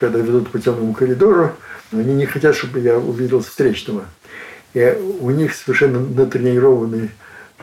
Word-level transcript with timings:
когда 0.00 0.18
ведут 0.18 0.50
по 0.50 0.58
темному 0.58 0.94
коридору, 0.94 1.52
они 1.92 2.14
не 2.14 2.24
хотят, 2.24 2.56
чтобы 2.56 2.80
я 2.80 2.98
увидел 2.98 3.42
встречного. 3.42 4.06
И 4.72 4.98
у 5.20 5.30
них 5.30 5.54
совершенно 5.54 6.00
натренированный 6.00 7.10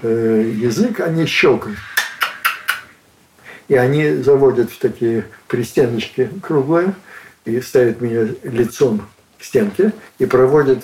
э, 0.04 0.54
язык, 0.56 1.00
они 1.00 1.26
щелкают. 1.26 1.80
И 3.70 3.76
они 3.76 4.18
заводят 4.18 4.72
в 4.72 4.78
такие 4.78 5.26
пристеночки 5.48 6.30
круглые 6.42 6.94
и 7.46 7.60
ставят 7.60 8.02
меня 8.02 8.28
лицом 8.44 9.08
к 9.40 9.44
стенке 9.44 9.92
и 10.20 10.26
проводят 10.26 10.84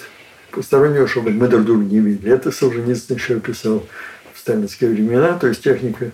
постороннего, 0.52 1.08
чтобы 1.08 1.32
мы 1.32 1.48
друг 1.48 1.66
друга 1.66 1.84
не 1.84 2.00
видели. 2.00 2.32
Это 2.34 2.52
Солженицын 2.52 3.16
еще 3.16 3.40
писал 3.40 3.86
в 4.34 4.40
сталинские 4.40 4.90
времена, 4.90 5.38
то 5.38 5.48
есть 5.48 5.64
техника 5.64 6.12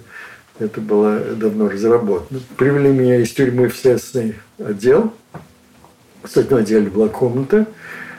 это 0.60 0.82
было 0.82 1.20
давно 1.20 1.70
разработано. 1.70 2.40
Привели 2.58 2.90
меня 2.90 3.22
из 3.22 3.32
тюрьмы 3.32 3.70
в 3.70 3.76
следственный 3.76 4.36
отдел. 4.58 5.14
В 6.24 6.30
следственном 6.30 6.64
отделе 6.64 6.90
была 6.90 7.08
комната. 7.08 7.66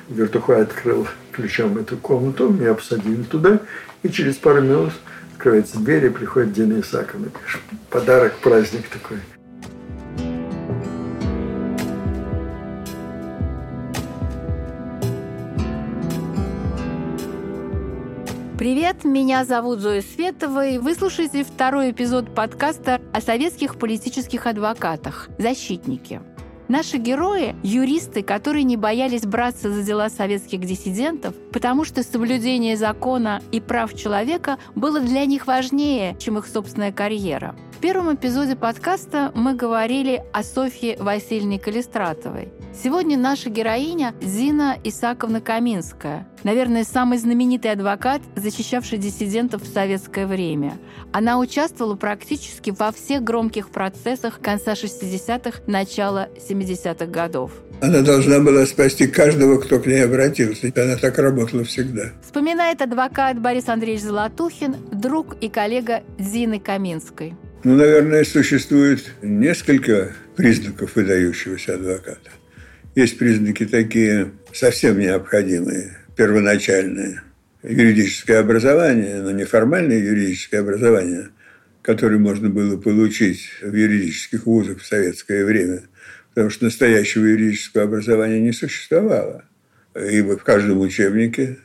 Вертухай 0.08 0.62
открыл 0.62 1.06
ключом 1.32 1.78
эту 1.78 1.96
комнату, 1.96 2.48
меня 2.48 2.74
посадили 2.74 3.22
туда, 3.22 3.60
и 4.02 4.08
через 4.08 4.36
пару 4.36 4.60
минут 4.60 4.92
открывается 5.34 5.78
дверь, 5.78 6.06
и 6.06 6.10
приходит 6.10 6.52
Дина 6.52 6.80
Исаковна. 6.80 7.28
Подарок, 7.90 8.34
праздник 8.42 8.88
такой. 8.88 9.18
Привет, 18.60 19.04
меня 19.04 19.46
зовут 19.46 19.78
Зоя 19.78 20.02
Светова, 20.02 20.66
и 20.66 20.76
вы 20.76 20.94
слушаете 20.94 21.44
второй 21.44 21.92
эпизод 21.92 22.34
подкаста 22.34 23.00
о 23.10 23.22
советских 23.22 23.78
политических 23.78 24.46
адвокатах 24.46 25.30
«Защитники». 25.38 26.20
Наши 26.68 26.98
герои– 26.98 27.56
юристы, 27.62 28.22
которые 28.22 28.64
не 28.64 28.76
боялись 28.76 29.24
браться 29.24 29.72
за 29.72 29.82
дела 29.82 30.10
советских 30.10 30.60
диссидентов, 30.60 31.34
потому 31.54 31.86
что 31.86 32.02
соблюдение 32.02 32.76
закона 32.76 33.40
и 33.50 33.62
прав 33.62 33.94
человека 33.94 34.58
было 34.74 35.00
для 35.00 35.24
них 35.24 35.46
важнее, 35.46 36.14
чем 36.18 36.36
их 36.36 36.46
собственная 36.46 36.92
карьера. 36.92 37.56
В 37.80 37.82
первом 37.82 38.14
эпизоде 38.14 38.56
подкаста 38.56 39.32
мы 39.34 39.54
говорили 39.54 40.22
о 40.34 40.42
Софье 40.42 40.98
Васильевне 40.98 41.58
Калистратовой– 41.58 42.52
Сегодня 42.72 43.18
наша 43.18 43.50
героиня 43.50 44.14
Зина 44.22 44.78
Исаковна 44.84 45.40
Каминская, 45.40 46.26
наверное, 46.44 46.84
самый 46.84 47.18
знаменитый 47.18 47.72
адвокат, 47.72 48.22
защищавший 48.36 48.96
диссидентов 48.96 49.62
в 49.64 49.72
советское 49.72 50.26
время. 50.26 50.78
Она 51.12 51.38
участвовала 51.38 51.96
практически 51.96 52.70
во 52.70 52.92
всех 52.92 53.22
громких 53.24 53.70
процессах 53.70 54.40
конца 54.40 54.72
60-х, 54.72 55.60
начала 55.66 56.28
70-х 56.36 57.06
годов. 57.06 57.50
Она 57.82 58.02
должна 58.02 58.38
была 58.38 58.64
спасти 58.66 59.06
каждого, 59.08 59.58
кто 59.58 59.80
к 59.80 59.86
ней 59.86 60.04
обратился. 60.04 60.72
Она 60.76 60.96
так 60.96 61.18
работала 61.18 61.64
всегда. 61.64 62.12
Вспоминает 62.22 62.82
адвокат 62.82 63.40
Борис 63.40 63.68
Андреевич 63.68 64.04
Золотухин, 64.04 64.76
друг 64.92 65.36
и 65.40 65.48
коллега 65.48 66.02
Зины 66.18 66.60
Каминской. 66.60 67.34
Ну, 67.62 67.76
наверное, 67.76 68.24
существует 68.24 69.12
несколько 69.20 70.14
признаков 70.34 70.96
выдающегося 70.96 71.74
адвоката. 71.74 72.30
Есть 72.94 73.18
признаки 73.18 73.66
такие 73.66 74.32
совсем 74.50 74.98
необходимые, 74.98 75.98
первоначальные. 76.16 77.20
Юридическое 77.62 78.40
образование, 78.40 79.20
но 79.20 79.32
не 79.32 79.44
формальное 79.44 79.98
юридическое 79.98 80.62
образование, 80.62 81.28
которое 81.82 82.16
можно 82.16 82.48
было 82.48 82.78
получить 82.78 83.50
в 83.60 83.74
юридических 83.74 84.46
вузах 84.46 84.80
в 84.80 84.86
советское 84.86 85.44
время, 85.44 85.82
потому 86.30 86.48
что 86.48 86.64
настоящего 86.64 87.26
юридического 87.26 87.84
образования 87.84 88.40
не 88.40 88.52
существовало. 88.52 89.44
Ибо 89.94 90.38
в 90.38 90.44
каждом 90.44 90.80
учебнике 90.80 91.58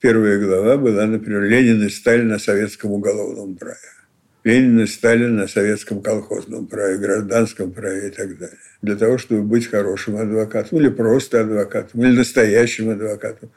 первая 0.00 0.38
глава 0.38 0.76
была, 0.76 1.06
например, 1.06 1.44
«Ленин 1.44 1.82
и 1.86 1.88
Сталин 1.88 2.28
на 2.28 2.38
советском 2.38 2.90
уголовном 2.90 3.56
праве». 3.56 3.99
Ленин 4.42 4.80
и 4.80 4.86
Сталин 4.86 5.36
на 5.36 5.46
советском 5.48 6.00
колхозном 6.02 6.66
праве, 6.66 6.96
гражданском 6.96 7.72
праве 7.72 8.08
и 8.08 8.10
так 8.10 8.38
далее. 8.38 8.58
Для 8.80 8.96
того, 8.96 9.18
чтобы 9.18 9.42
быть 9.42 9.66
хорошим 9.66 10.16
адвокатом 10.16 10.78
или 10.78 10.88
просто 10.88 11.42
адвокатом, 11.42 12.02
или 12.02 12.16
настоящим 12.16 12.90
адвокатом, 12.90 13.50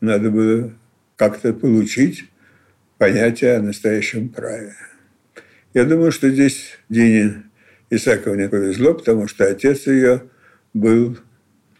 надо 0.00 0.30
было 0.30 0.72
как-то 1.16 1.52
получить 1.52 2.24
понятие 2.96 3.56
о 3.56 3.62
настоящем 3.62 4.28
праве. 4.28 4.74
Я 5.74 5.84
думаю, 5.84 6.10
что 6.10 6.30
здесь 6.30 6.78
Дине 6.88 7.42
Исаковне 7.90 8.48
повезло, 8.48 8.94
потому 8.94 9.28
что 9.28 9.46
отец 9.46 9.86
ее 9.86 10.22
был 10.72 11.18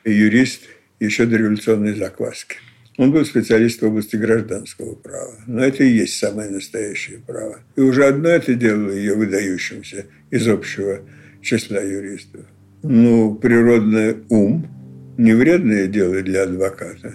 юрист 0.04 0.62
еще 1.00 1.26
до 1.26 1.36
революционной 1.36 1.94
закваски. 1.94 2.58
Он 2.98 3.12
был 3.12 3.24
специалист 3.24 3.80
в 3.80 3.86
области 3.86 4.16
гражданского 4.16 4.94
права. 4.96 5.34
Но 5.46 5.64
это 5.64 5.84
и 5.84 5.88
есть 5.88 6.18
самое 6.18 6.50
настоящее 6.50 7.20
право. 7.24 7.60
И 7.76 7.80
уже 7.80 8.04
одно 8.04 8.28
это 8.28 8.54
делало 8.54 8.90
ее 8.90 9.14
выдающимся 9.14 10.06
из 10.30 10.48
общего 10.48 11.00
числа 11.40 11.80
юристов. 11.80 12.44
Ну, 12.82 13.36
природный 13.36 14.16
ум– 14.28 14.66
не 15.16 15.32
вредное 15.32 15.86
дело 15.86 16.22
для 16.22 16.42
адвоката, 16.44 17.12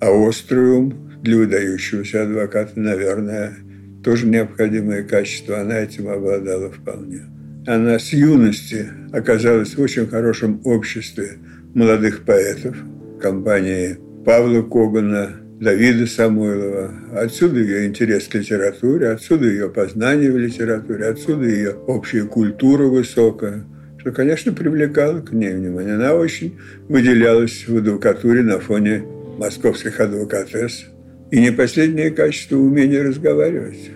а 0.00 0.10
острый 0.10 0.70
ум 0.70 1.20
для 1.22 1.36
выдающегося 1.36 2.22
адвоката, 2.24 2.78
наверное, 2.78 3.56
тоже 4.02 4.26
необходимое 4.26 5.02
качество. 5.02 5.60
Она 5.60 5.78
этим 5.78 6.08
обладала 6.08 6.70
вполне. 6.70 7.22
Она 7.66 7.98
с 7.98 8.12
юности 8.12 8.88
оказалась 9.12 9.76
в 9.76 9.80
очень 9.80 10.06
хорошем 10.06 10.60
обществе 10.64 11.38
молодых 11.74 12.24
поэтов, 12.24 12.76
компании 13.20 13.98
Павла 14.24 14.62
Когана, 14.62 15.32
Давида 15.60 16.06
Самойлова. 16.06 16.90
Отсюда 17.14 17.60
ее 17.60 17.86
интерес 17.86 18.26
к 18.26 18.34
литературе, 18.34 19.10
отсюда 19.10 19.46
ее 19.46 19.68
познание 19.68 20.32
в 20.32 20.38
литературе, 20.38 21.06
отсюда 21.06 21.44
ее 21.46 21.72
общая 21.86 22.24
культура 22.24 22.84
высокая, 22.84 23.66
что, 23.98 24.12
конечно, 24.12 24.52
привлекало 24.52 25.20
к 25.20 25.32
ней 25.32 25.52
внимание. 25.52 25.94
Она 25.94 26.14
очень 26.14 26.58
выделялась 26.88 27.68
в 27.68 27.76
адвокатуре 27.76 28.42
на 28.42 28.60
фоне 28.60 29.04
московских 29.38 30.00
адвокатесс. 30.00 30.86
И 31.30 31.40
не 31.40 31.52
последнее 31.52 32.10
качество– 32.10 32.56
умение 32.58 33.02
разговаривать. 33.02 33.90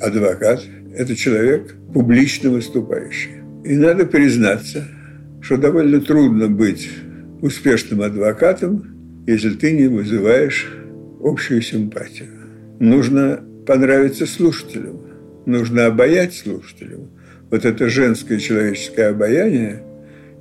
Адвокат– 0.00 0.62
это 0.96 1.16
человек 1.16 1.74
публично 1.92 2.50
выступающий. 2.50 3.42
И 3.64 3.76
надо 3.76 4.04
признаться, 4.04 4.84
что 5.40 5.56
довольно 5.56 6.00
трудно 6.00 6.48
быть 6.48 6.90
успешным 7.40 8.02
адвокатом– 8.02 8.90
если 9.26 9.50
ты 9.50 9.72
не 9.72 9.86
вызываешь 9.86 10.72
общую 11.22 11.62
симпатию. 11.62 12.28
Нужно 12.80 13.42
понравиться 13.66 14.26
слушателям, 14.26 15.00
нужно 15.46 15.86
обаять 15.86 16.34
слушателям. 16.34 17.10
Вот 17.50 17.64
это 17.64 17.88
женское 17.88 18.38
человеческое 18.38 19.08
обаяние 19.10 19.82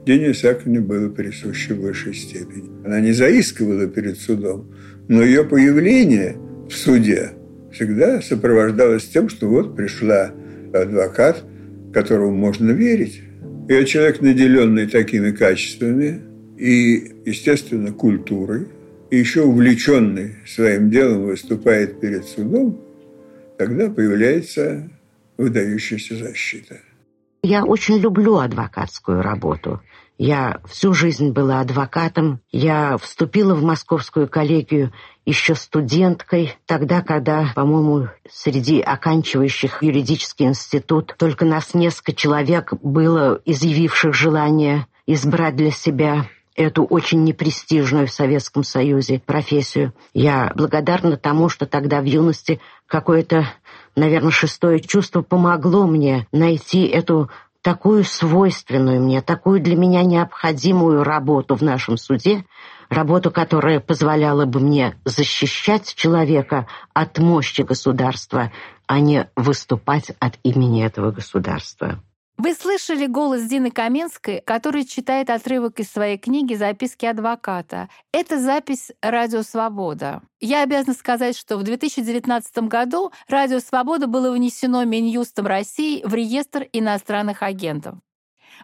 Дене 0.05 0.31
Исааковне 0.31 0.81
было 0.81 1.07
присуще 1.09 1.73
в 1.73 1.81
высшей 1.81 2.13
степени. 2.13 2.69
Она 2.85 2.99
не 2.99 3.13
заискивала 3.13 3.87
перед 3.87 4.17
судом, 4.17 4.69
но 5.07 5.23
ее 5.23 5.45
появление 5.45 6.35
в 6.69 6.73
суде 6.73 7.31
всегда 7.71 8.21
сопровождалось 8.21 9.05
тем, 9.05 9.29
что 9.29 9.47
вот 9.47 9.77
пришла 9.77 10.31
адвокат, 10.73 11.43
которому 11.93 12.35
можно 12.35 12.71
верить. 12.71 13.21
И 13.69 13.85
человек, 13.85 14.19
наделенный 14.19 14.87
такими 14.87 15.31
качествами, 15.31 16.19
и, 16.57 17.15
естественно, 17.25 17.91
культурой, 17.91 18.67
и 19.09 19.17
еще 19.17 19.43
увлеченный 19.43 20.35
своим 20.47 20.89
делом 20.89 21.25
выступает 21.25 21.99
перед 21.99 22.25
судом, 22.25 22.79
тогда 23.57 23.89
появляется 23.89 24.89
выдающаяся 25.37 26.15
защита. 26.15 26.79
Я 27.43 27.65
очень 27.65 27.99
люблю 27.99 28.37
адвокатскую 28.37 29.21
работу. 29.21 29.81
Я 30.17 30.61
всю 30.65 30.93
жизнь 30.93 31.31
была 31.31 31.59
адвокатом. 31.59 32.39
Я 32.51 32.97
вступила 32.97 33.55
в 33.55 33.63
московскую 33.63 34.29
коллегию 34.29 34.93
еще 35.25 35.55
студенткой, 35.55 36.55
тогда, 36.65 37.01
когда, 37.01 37.51
по-моему, 37.55 38.09
среди 38.29 38.79
оканчивающих 38.79 39.83
юридический 39.83 40.45
институт 40.45 41.15
только 41.17 41.45
нас 41.45 41.73
несколько 41.73 42.13
человек 42.13 42.73
было 42.81 43.41
изъявивших 43.45 44.13
желание 44.13 44.87
избрать 45.05 45.55
для 45.55 45.71
себя 45.71 46.27
эту 46.55 46.83
очень 46.83 47.23
непрестижную 47.23 48.07
в 48.07 48.11
Советском 48.11 48.63
Союзе 48.63 49.21
профессию. 49.25 49.93
Я 50.13 50.51
благодарна 50.55 51.17
тому, 51.17 51.49
что 51.49 51.65
тогда 51.65 52.01
в 52.01 52.05
юности 52.05 52.59
какое-то, 52.87 53.47
наверное, 53.95 54.31
шестое 54.31 54.79
чувство 54.79 55.21
помогло 55.21 55.87
мне 55.87 56.27
найти 56.31 56.85
эту 56.85 57.29
такую 57.61 58.03
свойственную 58.03 59.01
мне, 59.01 59.21
такую 59.21 59.61
для 59.61 59.75
меня 59.75 60.03
необходимую 60.03 61.03
работу 61.03 61.55
в 61.55 61.61
нашем 61.61 61.97
суде, 61.97 62.45
работу, 62.89 63.31
которая 63.31 63.79
позволяла 63.79 64.45
бы 64.45 64.59
мне 64.59 64.95
защищать 65.05 65.95
человека 65.95 66.67
от 66.93 67.17
мощи 67.17 67.61
государства, 67.61 68.51
а 68.85 68.99
не 68.99 69.29
выступать 69.35 70.11
от 70.19 70.37
имени 70.43 70.85
этого 70.85 71.11
государства. 71.11 72.03
Вы 72.43 72.55
слышали 72.55 73.05
голос 73.05 73.43
Дины 73.43 73.71
Каменской, 73.71 74.41
который 74.41 74.83
читает 74.83 75.29
отрывок 75.29 75.79
из 75.79 75.89
своей 75.89 76.17
книги 76.17 76.55
«Записки 76.55 77.05
адвоката». 77.05 77.87
Это 78.11 78.37
запись 78.37 78.91
«Радио 79.01 79.43
Свобода». 79.43 80.21
Я 80.41 80.63
обязана 80.63 80.93
сказать, 80.93 81.37
что 81.37 81.55
в 81.55 81.63
2019 81.63 82.67
году 82.67 83.13
«Радио 83.29 83.59
Свобода» 83.59 84.07
было 84.07 84.29
внесено 84.29 84.83
Минюстом 84.83 85.47
России 85.47 86.03
в 86.03 86.13
реестр 86.13 86.67
иностранных 86.73 87.43
агентов. 87.43 87.95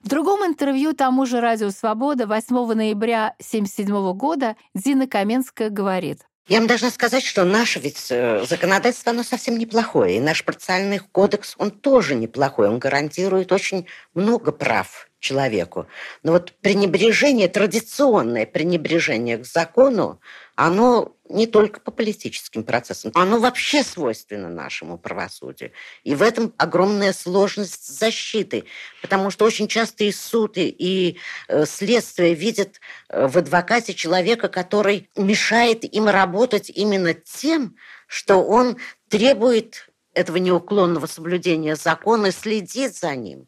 В 0.03 0.09
другом 0.09 0.45
интервью 0.45 0.91
тому 0.91 1.25
же 1.25 1.39
«Радио 1.39 1.69
Свобода» 1.69 2.27
8 2.27 2.73
ноября 2.73 3.27
1977 3.39 4.11
года 4.11 4.57
Дина 4.75 5.07
Каменская 5.07 5.69
говорит. 5.69 6.28
Я 6.49 6.57
вам 6.57 6.67
должна 6.67 6.89
сказать, 6.89 7.23
что 7.23 7.45
наше 7.45 7.79
ведь 7.79 8.07
э, 8.09 8.43
законодательство, 8.49 9.11
оно 9.11 9.21
совсем 9.21 9.59
неплохое. 9.59 10.17
И 10.17 10.19
наш 10.19 10.43
процессуальный 10.43 10.97
кодекс, 10.97 11.53
он 11.59 11.69
тоже 11.69 12.15
неплохой. 12.15 12.67
Он 12.67 12.79
гарантирует 12.79 13.51
очень 13.51 13.85
много 14.15 14.51
прав 14.51 15.07
человеку. 15.19 15.85
Но 16.23 16.31
вот 16.31 16.53
пренебрежение, 16.61 17.49
традиционное 17.49 18.47
пренебрежение 18.47 19.37
к 19.37 19.45
закону, 19.45 20.19
оно 20.55 21.15
не 21.29 21.47
только 21.47 21.79
по 21.79 21.91
политическим 21.91 22.63
процессам, 22.63 23.11
оно 23.13 23.39
вообще 23.39 23.83
свойственно 23.83 24.49
нашему 24.49 24.97
правосудию. 24.97 25.71
И 26.03 26.15
в 26.15 26.21
этом 26.21 26.53
огромная 26.57 27.13
сложность 27.13 27.87
защиты, 27.87 28.65
потому 29.01 29.29
что 29.29 29.45
очень 29.45 29.67
часто 29.67 30.03
и 30.03 30.11
суд, 30.11 30.53
и 30.57 31.17
э, 31.47 31.65
следствие 31.65 32.33
видят 32.33 32.81
э, 33.09 33.27
в 33.27 33.37
адвокате 33.37 33.93
человека, 33.93 34.49
который 34.49 35.09
мешает 35.15 35.83
им 35.83 36.07
работать 36.07 36.69
именно 36.69 37.13
тем, 37.13 37.75
что 38.07 38.43
он 38.43 38.77
требует 39.07 39.89
этого 40.13 40.37
неуклонного 40.37 41.05
соблюдения 41.05 41.75
закона 41.75 42.27
и 42.27 42.31
следит 42.31 42.95
за 42.95 43.15
ним. 43.15 43.47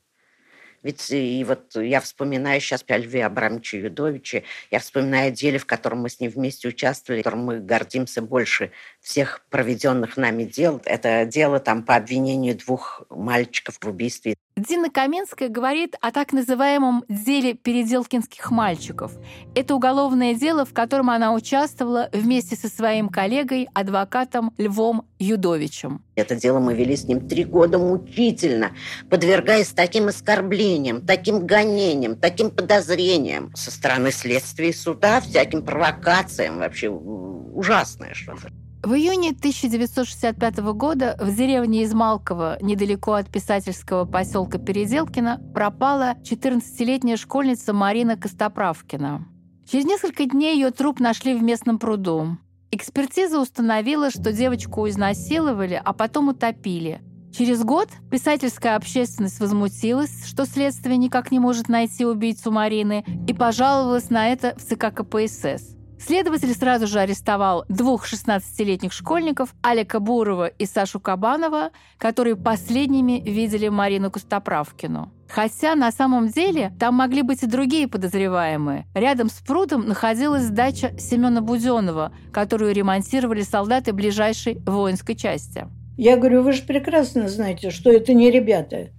Ведь 0.83 1.11
и 1.11 1.43
вот 1.43 1.75
я 1.75 1.99
вспоминаю 2.01 2.59
сейчас 2.59 2.83
о 2.87 2.97
Льве 2.97 3.25
Абрамовиче 3.25 3.79
Юдовиче, 3.79 4.43
я 4.71 4.79
вспоминаю 4.79 5.29
о 5.29 5.31
деле, 5.31 5.59
в 5.59 5.65
котором 5.65 5.99
мы 5.99 6.09
с 6.09 6.19
ним 6.19 6.31
вместе 6.31 6.67
участвовали, 6.67 7.21
в 7.21 7.23
котором 7.23 7.45
мы 7.45 7.59
гордимся 7.59 8.21
больше 8.21 8.71
всех 8.99 9.45
проведенных 9.49 10.17
нами 10.17 10.43
дел. 10.43 10.81
Это 10.85 11.25
дело 11.25 11.59
там 11.59 11.83
по 11.83 11.95
обвинению 11.95 12.55
двух 12.55 13.03
мальчиков 13.09 13.77
в 13.79 13.87
убийстве 13.87 14.35
Дина 14.67 14.91
Каменская 14.91 15.49
говорит 15.49 15.95
о 16.01 16.11
так 16.11 16.33
называемом 16.33 17.03
деле 17.09 17.55
переделкинских 17.55 18.51
мальчиков. 18.51 19.11
Это 19.55 19.73
уголовное 19.73 20.35
дело, 20.35 20.65
в 20.65 20.73
котором 20.73 21.09
она 21.09 21.33
участвовала 21.33 22.09
вместе 22.13 22.55
со 22.55 22.67
своим 22.67 23.09
коллегой, 23.09 23.67
адвокатом 23.73 24.53
Львом 24.59 25.07
Юдовичем. 25.17 26.03
Это 26.13 26.35
дело 26.35 26.59
мы 26.59 26.75
вели 26.75 26.95
с 26.95 27.05
ним 27.05 27.27
три 27.27 27.43
года 27.43 27.79
мучительно, 27.79 28.71
подвергаясь 29.09 29.69
таким 29.69 30.09
оскорблениям, 30.09 31.01
таким 31.01 31.47
гонениям, 31.47 32.15
таким 32.15 32.51
подозрениям 32.51 33.51
со 33.55 33.71
стороны 33.71 34.11
следствия 34.11 34.69
и 34.69 34.73
суда, 34.73 35.21
всяким 35.21 35.65
провокациям. 35.65 36.59
Вообще 36.59 36.87
ужасное 36.89 38.13
что-то. 38.13 38.51
В 38.83 38.95
июне 38.95 39.29
1965 39.29 40.57
года 40.73 41.15
в 41.19 41.35
деревне 41.35 41.83
Измалково, 41.83 42.57
недалеко 42.61 43.13
от 43.13 43.29
писательского 43.29 44.05
поселка 44.05 44.57
Переделкино, 44.57 45.39
пропала 45.53 46.15
14-летняя 46.23 47.15
школьница 47.15 47.73
Марина 47.73 48.17
Костоправкина. 48.17 49.27
Через 49.69 49.85
несколько 49.85 50.25
дней 50.25 50.55
ее 50.55 50.71
труп 50.71 50.99
нашли 50.99 51.35
в 51.35 51.43
местном 51.43 51.77
пруду. 51.77 52.37
Экспертиза 52.71 53.39
установила, 53.39 54.09
что 54.09 54.33
девочку 54.33 54.89
изнасиловали, 54.89 55.79
а 55.83 55.93
потом 55.93 56.29
утопили. 56.29 57.01
Через 57.37 57.63
год 57.63 57.87
писательская 58.09 58.75
общественность 58.75 59.39
возмутилась, 59.39 60.25
что 60.25 60.47
следствие 60.47 60.97
никак 60.97 61.31
не 61.31 61.37
может 61.37 61.69
найти 61.69 62.03
убийцу 62.03 62.51
Марины, 62.51 63.05
и 63.27 63.33
пожаловалась 63.33 64.09
на 64.09 64.29
это 64.29 64.55
в 64.57 64.63
ЦК 64.63 64.91
КПСС. 64.91 65.75
Следователь 66.05 66.53
сразу 66.55 66.87
же 66.87 66.99
арестовал 66.99 67.63
двух 67.69 68.11
16-летних 68.11 68.91
школьников 68.91 69.53
Алика 69.61 69.99
Бурова 69.99 70.47
и 70.47 70.65
Сашу 70.65 70.99
Кабанова, 70.99 71.69
которые 71.99 72.35
последними 72.35 73.21
видели 73.23 73.67
Марину 73.67 74.09
Костоправкину. 74.09 75.11
Хотя 75.29 75.75
на 75.75 75.91
самом 75.91 76.29
деле 76.29 76.73
там 76.79 76.95
могли 76.95 77.21
быть 77.21 77.43
и 77.43 77.45
другие 77.45 77.87
подозреваемые. 77.87 78.87
Рядом 78.95 79.29
с 79.29 79.41
прудом 79.45 79.87
находилась 79.87 80.49
дача 80.49 80.97
Семена 80.97 81.41
Буденова, 81.41 82.11
которую 82.33 82.73
ремонтировали 82.73 83.41
солдаты 83.43 83.93
ближайшей 83.93 84.59
воинской 84.65 85.15
части. 85.15 85.67
Я 85.97 86.17
говорю, 86.17 86.41
вы 86.41 86.53
же 86.53 86.63
прекрасно 86.63 87.29
знаете, 87.29 87.69
что 87.69 87.91
это 87.91 88.13
не 88.13 88.31
ребята. 88.31 88.89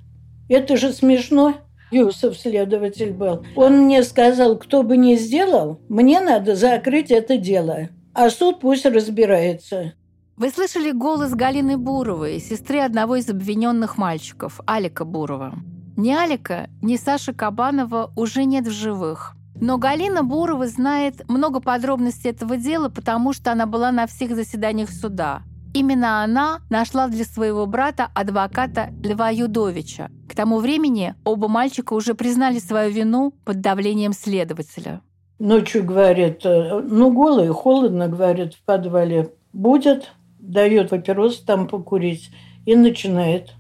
Это 0.49 0.77
же 0.77 0.93
смешно. 0.93 1.57
Юсов 1.93 2.37
следователь 2.37 3.13
был. 3.13 3.45
Он 3.55 3.85
мне 3.85 4.03
сказал, 4.03 4.59
кто 4.59 4.83
бы 4.83 4.97
ни 4.97 5.15
сделал, 5.15 5.81
мне 5.89 6.21
надо 6.21 6.57
закрыть 6.57 7.11
это 7.11 7.37
дело. 7.37 7.91
А 8.15 8.31
суд 8.31 8.61
пусть 8.61 8.85
разбирается. 8.87 9.95
Вы 10.37 10.51
слышали 10.51 10.91
голос 10.91 11.33
Галины 11.33 11.77
Буровой, 11.77 12.41
сестры 12.41 12.81
одного 12.81 13.17
из 13.17 13.29
обвиненных 13.29 13.99
мальчиков, 13.99 14.61
Алика 14.67 15.05
Бурова. 15.05 15.55
Ни 15.97 16.11
Алика, 16.11 16.71
ни 16.81 16.97
Саши 16.97 17.35
Кабанова 17.35 18.11
уже 18.17 18.45
нет 18.45 18.67
в 18.67 18.71
живых. 18.71 19.35
Но 19.61 19.79
Галина 19.79 20.25
Бурова 20.25 20.67
знает 20.67 21.29
много 21.29 21.61
подробностей 21.61 22.31
этого 22.31 22.57
дела, 22.57 22.89
потому 22.89 23.33
что 23.33 23.53
она 23.53 23.67
была 23.67 23.93
на 23.93 24.07
всех 24.07 24.35
заседаниях 24.35 24.91
суда. 24.91 25.43
Именно 25.75 26.23
она 26.23 26.61
нашла 26.69 27.09
для 27.09 27.25
своего 27.25 27.65
брата 27.67 28.11
адвоката 28.15 28.91
Льва 29.03 29.31
Юдовича. 29.31 30.11
К 30.29 30.35
тому 30.35 30.59
времени 30.59 31.15
оба 31.25 31.49
мальчика 31.49 31.95
уже 31.95 32.15
признали 32.15 32.59
свою 32.59 32.93
вину 32.93 33.33
под 33.45 33.63
давлением 33.63 34.13
следователя. 34.13 35.01
Ночью, 35.39 35.85
говорит, 35.85 36.45
э, 36.45 36.81
ну, 36.81 37.11
голый, 37.11 37.49
холодно, 37.49 38.09
говорит, 38.09 38.55
в 38.55 38.63
подвале. 38.65 39.33
Будет, 39.55 40.13
дает 40.39 40.91
папирос 40.91 41.41
там 41.41 41.67
покурить 41.67 42.31
и 42.67 42.77
начинает. 42.77 43.53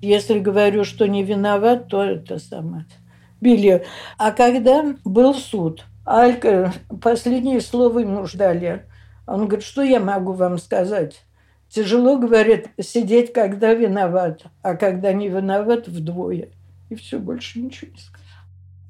Если 0.00 0.38
говорю, 0.38 0.84
что 0.84 1.06
не 1.06 1.22
виноват, 1.22 1.88
то 1.88 2.02
это 2.02 2.38
самое. 2.38 2.86
Били. 3.40 3.84
А 4.16 4.32
когда 4.32 4.94
был 5.04 5.34
суд, 5.34 5.84
Алька, 6.04 6.72
последнее 7.02 7.60
слово 7.60 8.00
ему 8.00 8.26
ждали. 8.26 8.86
Он 9.26 9.46
говорит, 9.46 9.64
что 9.64 9.82
я 9.82 10.00
могу 10.00 10.32
вам 10.32 10.56
сказать? 10.56 11.22
Тяжело, 11.68 12.18
говорит, 12.18 12.68
сидеть, 12.80 13.32
когда 13.32 13.74
виноват, 13.74 14.44
а 14.62 14.74
когда 14.74 15.12
не 15.12 15.28
виноват, 15.28 15.86
вдвое. 15.86 16.48
И 16.88 16.94
все, 16.94 17.18
больше 17.18 17.60
ничего 17.60 17.90
не 17.92 17.98
сказал. 17.98 18.18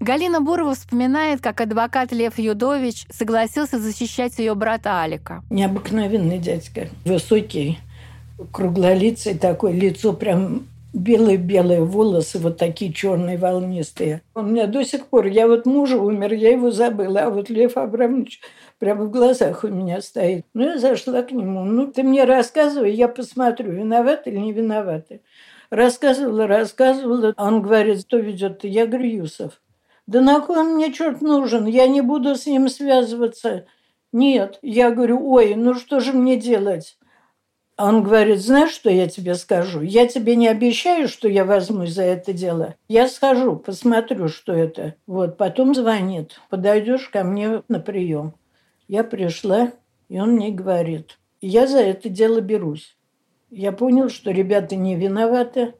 Галина 0.01 0.41
Бурова 0.41 0.75
вспоминает, 0.75 1.41
как 1.41 1.61
адвокат 1.61 2.13
Лев 2.13 2.39
Юдович 2.39 3.07
согласился 3.11 3.81
защищать 3.81 4.39
ее 4.39 4.55
брата 4.55 5.03
Алика. 5.03 5.43
Необыкновенный 5.51 6.39
дядька, 6.39 6.89
высокий, 7.05 7.81
круглолицый 8.53 9.37
такой, 9.37 9.73
лицо 9.73 10.13
прям 10.13 10.69
белые-белые 10.99 11.83
волосы, 11.83 12.39
вот 12.39 12.59
такие 12.59 12.93
черные 12.93 13.39
волнистые. 13.39 14.23
Он 14.35 14.47
у 14.47 14.49
меня 14.49 14.67
до 14.67 14.85
сих 14.85 15.07
пор, 15.07 15.27
я 15.27 15.47
вот 15.47 15.67
мужа 15.67 15.99
умер, 15.99 16.33
я 16.35 16.51
его 16.51 16.71
забыла, 16.71 17.23
а 17.23 17.31
вот 17.31 17.51
Лев 17.51 17.77
Абрамович 17.77 18.41
прямо 18.79 19.05
в 19.05 19.11
глазах 19.11 19.65
у 19.65 19.69
меня 19.69 20.01
стоит. 20.01 20.45
Ну, 20.55 20.65
я 20.65 20.79
зашла 20.79 21.23
к 21.23 21.33
нему. 21.33 21.65
Ну, 21.65 21.87
ты 21.87 22.03
мне 22.03 22.25
рассказывай, 22.25 22.93
я 22.93 23.09
посмотрю, 23.09 23.73
виноват 23.73 24.27
или 24.27 24.37
не 24.37 24.53
виноват. 24.53 25.09
Рассказывала, 25.71 26.47
рассказывала. 26.47 27.35
Он 27.37 27.63
говорит, 27.63 28.05
кто 28.05 28.19
ведет 28.19 28.65
Я 28.65 28.87
говорю, 28.87 29.09
Юсов. 29.09 29.61
Да 30.07 30.23
на 30.23 30.41
кой 30.41 30.61
он 30.61 30.75
мне 30.75 30.93
черт 30.93 31.21
нужен? 31.21 31.67
Я 31.67 31.87
не 31.87 32.01
буду 32.01 32.35
с 32.35 32.47
ним 32.47 32.69
связываться. 32.69 33.67
Нет. 34.11 34.59
Я 34.63 34.91
говорю, 34.91 35.31
ой, 35.31 35.55
ну 35.55 35.75
что 35.75 36.01
же 36.01 36.15
мне 36.15 36.37
делать? 36.37 36.97
Он 37.79 38.03
говорит, 38.03 38.41
знаешь, 38.41 38.73
что 38.73 38.91
я 38.91 39.07
тебе 39.07 39.37
скажу? 39.37 39.83
Я 39.83 40.09
тебе 40.09 40.35
не 40.35 40.49
обещаю, 40.49 41.07
что 41.07 41.29
я 41.29 41.45
возьмусь 41.45 41.93
за 41.93 42.03
это 42.03 42.33
дело. 42.33 42.75
Я 42.89 43.07
схожу, 43.07 43.55
посмотрю, 43.55 44.27
что 44.27 44.53
это. 44.53 44.97
Вот, 45.07 45.37
потом 45.37 45.77
звонит. 45.77 46.41
Подойдешь 46.51 47.09
ко 47.09 47.23
мне 47.23 47.63
на 47.69 47.79
прием. 47.79 48.35
Я 48.89 49.05
пришла, 49.05 49.71
и 50.09 50.19
он 50.19 50.33
мне 50.33 50.51
говорит, 50.51 51.19
я 51.41 51.69
за 51.69 51.79
это 51.79 52.09
дело 52.09 52.41
берусь. 52.41 52.97
Я 53.49 53.71
понял, 53.71 54.09
что 54.09 54.33
ребята 54.33 54.75
не 54.75 54.97
виноваты, 54.97 55.75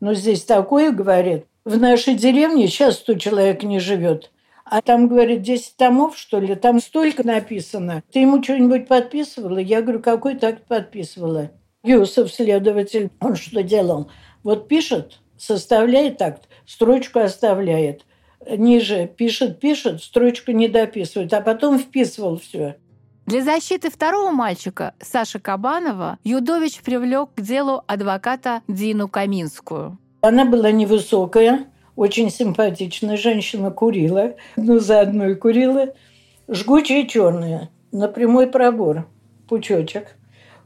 но 0.00 0.12
здесь 0.12 0.44
такое, 0.44 0.92
говорит, 0.92 1.46
в 1.64 1.78
нашей 1.78 2.14
деревне 2.14 2.68
сейчас 2.68 2.96
100 2.96 3.14
человек 3.14 3.62
не 3.62 3.80
живет. 3.80 4.30
А 4.70 4.82
там, 4.82 5.08
говорит, 5.08 5.42
10 5.42 5.76
томов, 5.76 6.16
что 6.16 6.40
ли, 6.40 6.54
там 6.54 6.80
столько 6.80 7.26
написано. 7.26 8.02
Ты 8.12 8.20
ему 8.20 8.42
что-нибудь 8.42 8.88
подписывала? 8.88 9.58
Я 9.58 9.82
говорю, 9.82 10.00
какой 10.00 10.36
так 10.36 10.66
подписывала? 10.66 11.50
Юсов, 11.82 12.32
следователь, 12.32 13.10
он 13.20 13.36
что 13.36 13.62
делал? 13.62 14.10
Вот 14.42 14.68
пишет, 14.68 15.20
составляет 15.36 16.20
акт, 16.20 16.48
строчку 16.66 17.20
оставляет 17.20 18.04
ниже 18.56 19.06
пишет, 19.06 19.60
пишет, 19.60 20.02
строчку 20.02 20.52
не 20.52 20.68
дописывает, 20.68 21.32
а 21.34 21.40
потом 21.40 21.78
вписывал 21.78 22.38
все. 22.38 22.76
Для 23.26 23.42
защиты 23.42 23.90
второго 23.90 24.30
мальчика, 24.30 24.94
Саши 25.00 25.38
Кабанова, 25.38 26.18
Юдович 26.24 26.80
привлек 26.80 27.30
к 27.34 27.40
делу 27.42 27.82
адвоката 27.86 28.62
Дину 28.68 29.08
Каминскую. 29.08 29.98
Она 30.22 30.44
была 30.46 30.70
невысокая, 30.70 31.66
Очень 31.98 32.30
симпатичная 32.30 33.16
женщина 33.16 33.72
курила, 33.72 34.36
одну 34.56 34.78
за 34.78 35.00
одной 35.00 35.34
курила. 35.34 35.94
Жгучие 36.46 37.08
черные, 37.08 37.70
на 37.90 38.06
прямой 38.06 38.46
пробор, 38.46 39.08
пучочек. 39.48 40.14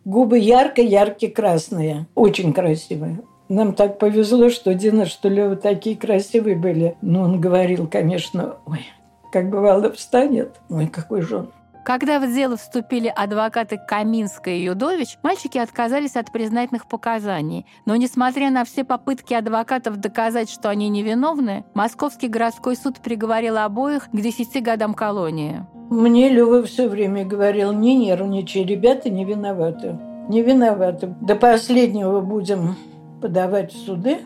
Губы 0.04 0.38
ярко-ярко 0.38 1.28
красные, 1.28 2.06
очень 2.14 2.52
красивые. 2.52 3.22
Нам 3.48 3.72
так 3.72 3.98
повезло, 3.98 4.50
что 4.50 4.74
Дина, 4.74 5.06
что 5.06 5.30
Лева 5.30 5.56
такие 5.56 5.96
красивые 5.96 6.54
были. 6.54 6.96
Но 7.00 7.22
он 7.22 7.40
говорил, 7.40 7.86
конечно, 7.86 8.56
ой, 8.66 8.84
как 9.32 9.48
бывало 9.48 9.90
встанет, 9.90 10.60
ой, 10.68 10.86
какой 10.86 11.22
же 11.22 11.38
он 11.38 11.52
когда 11.84 12.20
в 12.20 12.32
дело 12.32 12.56
вступили 12.56 13.12
адвокаты 13.14 13.80
Каминская 13.88 14.54
и 14.54 14.64
Юдович, 14.64 15.18
мальчики 15.22 15.58
отказались 15.58 16.16
от 16.16 16.30
признательных 16.32 16.86
показаний. 16.86 17.66
Но, 17.86 17.96
несмотря 17.96 18.50
на 18.50 18.64
все 18.64 18.84
попытки 18.84 19.34
адвокатов 19.34 19.96
доказать, 19.98 20.50
что 20.50 20.68
они 20.68 20.88
невиновны, 20.88 21.64
Московский 21.74 22.28
городской 22.28 22.76
суд 22.76 23.00
приговорил 23.00 23.58
обоих 23.58 24.10
к 24.10 24.16
10 24.16 24.62
годам 24.62 24.94
колонии. 24.94 25.66
Мне 25.90 26.30
Лёва 26.30 26.62
все 26.62 26.88
время 26.88 27.24
говорил, 27.24 27.72
не 27.72 27.96
нервничай, 27.96 28.64
ребята 28.64 29.10
не 29.10 29.24
виноваты. 29.24 29.98
Не 30.28 30.42
виноваты. 30.42 31.14
До 31.20 31.36
последнего 31.36 32.20
будем 32.20 32.76
подавать 33.20 33.72
в 33.72 33.76
суды, 33.76 34.18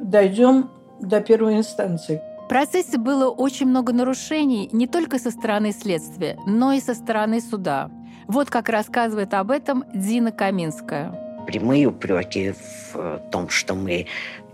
дойдем 0.00 0.70
до 1.00 1.20
первой 1.20 1.58
инстанции. 1.58 2.20
В 2.46 2.48
процессе 2.48 2.96
было 2.96 3.28
очень 3.28 3.66
много 3.66 3.92
нарушений 3.92 4.68
не 4.70 4.86
только 4.86 5.18
со 5.18 5.32
стороны 5.32 5.72
следствия, 5.72 6.38
но 6.46 6.74
и 6.74 6.80
со 6.80 6.94
стороны 6.94 7.40
суда. 7.40 7.90
Вот 8.28 8.50
как 8.50 8.68
рассказывает 8.68 9.34
об 9.34 9.50
этом 9.50 9.82
Дина 9.92 10.30
Каминская. 10.30 11.44
Прямые 11.48 11.86
упреки 11.86 12.54
в 12.92 13.18
том, 13.32 13.48
что 13.48 13.74
мы 13.74 14.06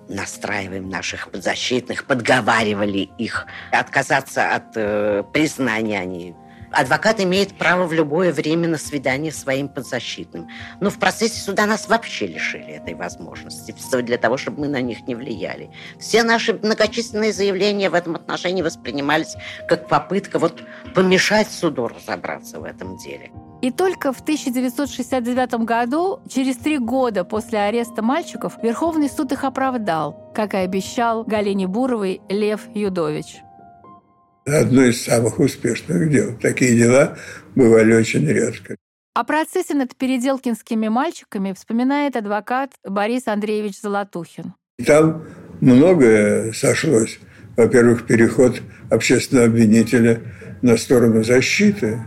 настраиваем 0.08 0.88
наших 0.88 1.30
подзащитных, 1.30 2.06
подговаривали 2.06 3.10
их 3.18 3.46
отказаться 3.70 4.54
от 4.54 4.74
э, 4.74 5.22
признания. 5.30 6.00
Они 6.00 6.34
Адвокат 6.72 7.20
имеет 7.20 7.56
право 7.58 7.86
в 7.86 7.92
любое 7.92 8.32
время 8.32 8.68
на 8.68 8.78
свидание 8.78 9.32
своим 9.32 9.68
подзащитным. 9.68 10.48
Но 10.80 10.90
в 10.90 10.98
процессе 10.98 11.40
суда 11.40 11.66
нас 11.66 11.88
вообще 11.88 12.26
лишили 12.26 12.72
этой 12.72 12.94
возможности, 12.94 13.74
все 13.76 14.02
для 14.02 14.18
того, 14.18 14.36
чтобы 14.36 14.60
мы 14.60 14.68
на 14.68 14.80
них 14.80 15.06
не 15.06 15.14
влияли. 15.14 15.70
Все 15.98 16.22
наши 16.22 16.54
многочисленные 16.54 17.32
заявления 17.32 17.90
в 17.90 17.94
этом 17.94 18.14
отношении 18.14 18.62
воспринимались 18.62 19.36
как 19.68 19.88
попытка 19.88 20.38
вот 20.38 20.62
помешать 20.94 21.50
суду 21.50 21.88
разобраться 21.88 22.58
в 22.58 22.64
этом 22.64 22.96
деле. 22.96 23.30
И 23.60 23.70
только 23.70 24.12
в 24.12 24.20
1969 24.20 25.64
году, 25.64 26.20
через 26.28 26.56
три 26.56 26.78
года 26.78 27.24
после 27.24 27.60
ареста 27.60 28.02
мальчиков, 28.02 28.54
Верховный 28.62 29.08
суд 29.08 29.30
их 29.30 29.44
оправдал, 29.44 30.32
как 30.34 30.54
и 30.54 30.58
обещал 30.58 31.22
Галине 31.22 31.68
Буровой 31.68 32.20
Лев 32.28 32.62
Юдович 32.74 33.42
одно 34.46 34.84
из 34.84 35.02
самых 35.02 35.38
успешных 35.38 36.10
дел. 36.10 36.36
Такие 36.40 36.76
дела 36.76 37.16
бывали 37.54 37.94
очень 37.94 38.26
редко. 38.26 38.76
О 39.14 39.24
процессе 39.24 39.74
над 39.74 39.94
переделкинскими 39.94 40.88
мальчиками 40.88 41.52
вспоминает 41.52 42.16
адвокат 42.16 42.72
Борис 42.82 43.28
Андреевич 43.28 43.80
Золотухин. 43.80 44.54
Там 44.86 45.24
многое 45.60 46.52
сошлось. 46.52 47.18
Во-первых, 47.56 48.06
переход 48.06 48.62
общественного 48.90 49.48
обвинителя 49.48 50.22
на 50.62 50.78
сторону 50.78 51.22
защиты. 51.22 52.00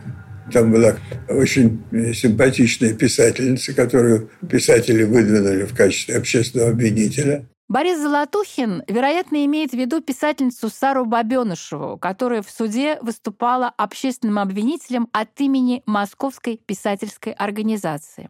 Там 0.51 0.71
была 0.71 0.95
очень 1.29 1.83
симпатичная 2.13 2.93
писательница, 2.93 3.73
которую 3.73 4.31
писатели 4.49 5.03
выдвинули 5.03 5.63
в 5.65 5.75
качестве 5.75 6.17
общественного 6.17 6.71
обвинителя. 6.71 7.45
Борис 7.67 7.99
Золотухин, 7.99 8.83
вероятно, 8.87 9.43
имеет 9.45 9.71
в 9.71 9.73
виду 9.73 9.99
писательницу 9.99 10.69
Сару 10.69 11.05
Бабенышеву, 11.05 11.97
которая 11.97 12.43
в 12.43 12.49
суде 12.51 12.99
выступала 13.01 13.73
общественным 13.75 14.37
обвинителем 14.37 15.09
от 15.11 15.29
имени 15.41 15.81
Московской 15.87 16.57
писательской 16.57 17.33
организации. 17.33 18.29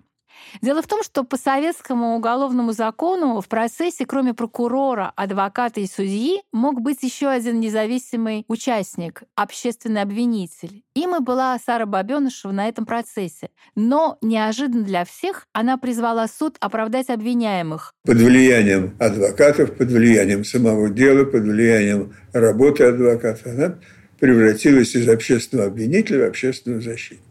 Дело 0.61 0.81
в 0.81 0.87
том, 0.87 1.03
что 1.03 1.23
по 1.23 1.37
советскому 1.37 2.15
уголовному 2.15 2.71
закону 2.71 3.41
в 3.41 3.47
процессе, 3.47 4.05
кроме 4.05 4.33
прокурора, 4.33 5.11
адвоката 5.15 5.81
и 5.81 5.87
судьи, 5.87 6.41
мог 6.51 6.81
быть 6.81 7.03
еще 7.03 7.27
один 7.27 7.59
независимый 7.59 8.45
участник, 8.47 9.23
общественный 9.35 10.01
обвинитель. 10.01 10.83
Им 10.95 11.15
и 11.15 11.19
была 11.19 11.57
Сара 11.63 11.85
Бабенышева 11.85 12.51
на 12.51 12.67
этом 12.67 12.85
процессе. 12.85 13.49
Но 13.75 14.17
неожиданно 14.21 14.83
для 14.83 15.05
всех 15.05 15.45
она 15.53 15.77
призвала 15.77 16.27
суд 16.27 16.57
оправдать 16.59 17.09
обвиняемых. 17.09 17.93
Под 18.05 18.17
влиянием 18.17 18.95
адвокатов, 18.99 19.75
под 19.77 19.91
влиянием 19.91 20.43
самого 20.43 20.89
дела, 20.89 21.25
под 21.25 21.43
влиянием 21.43 22.13
работы 22.33 22.83
адвоката 22.85 23.51
она 23.51 23.79
превратилась 24.19 24.95
из 24.95 25.07
общественного 25.09 25.69
обвинителя 25.69 26.25
в 26.25 26.29
общественного 26.29 26.81
защитника. 26.81 27.24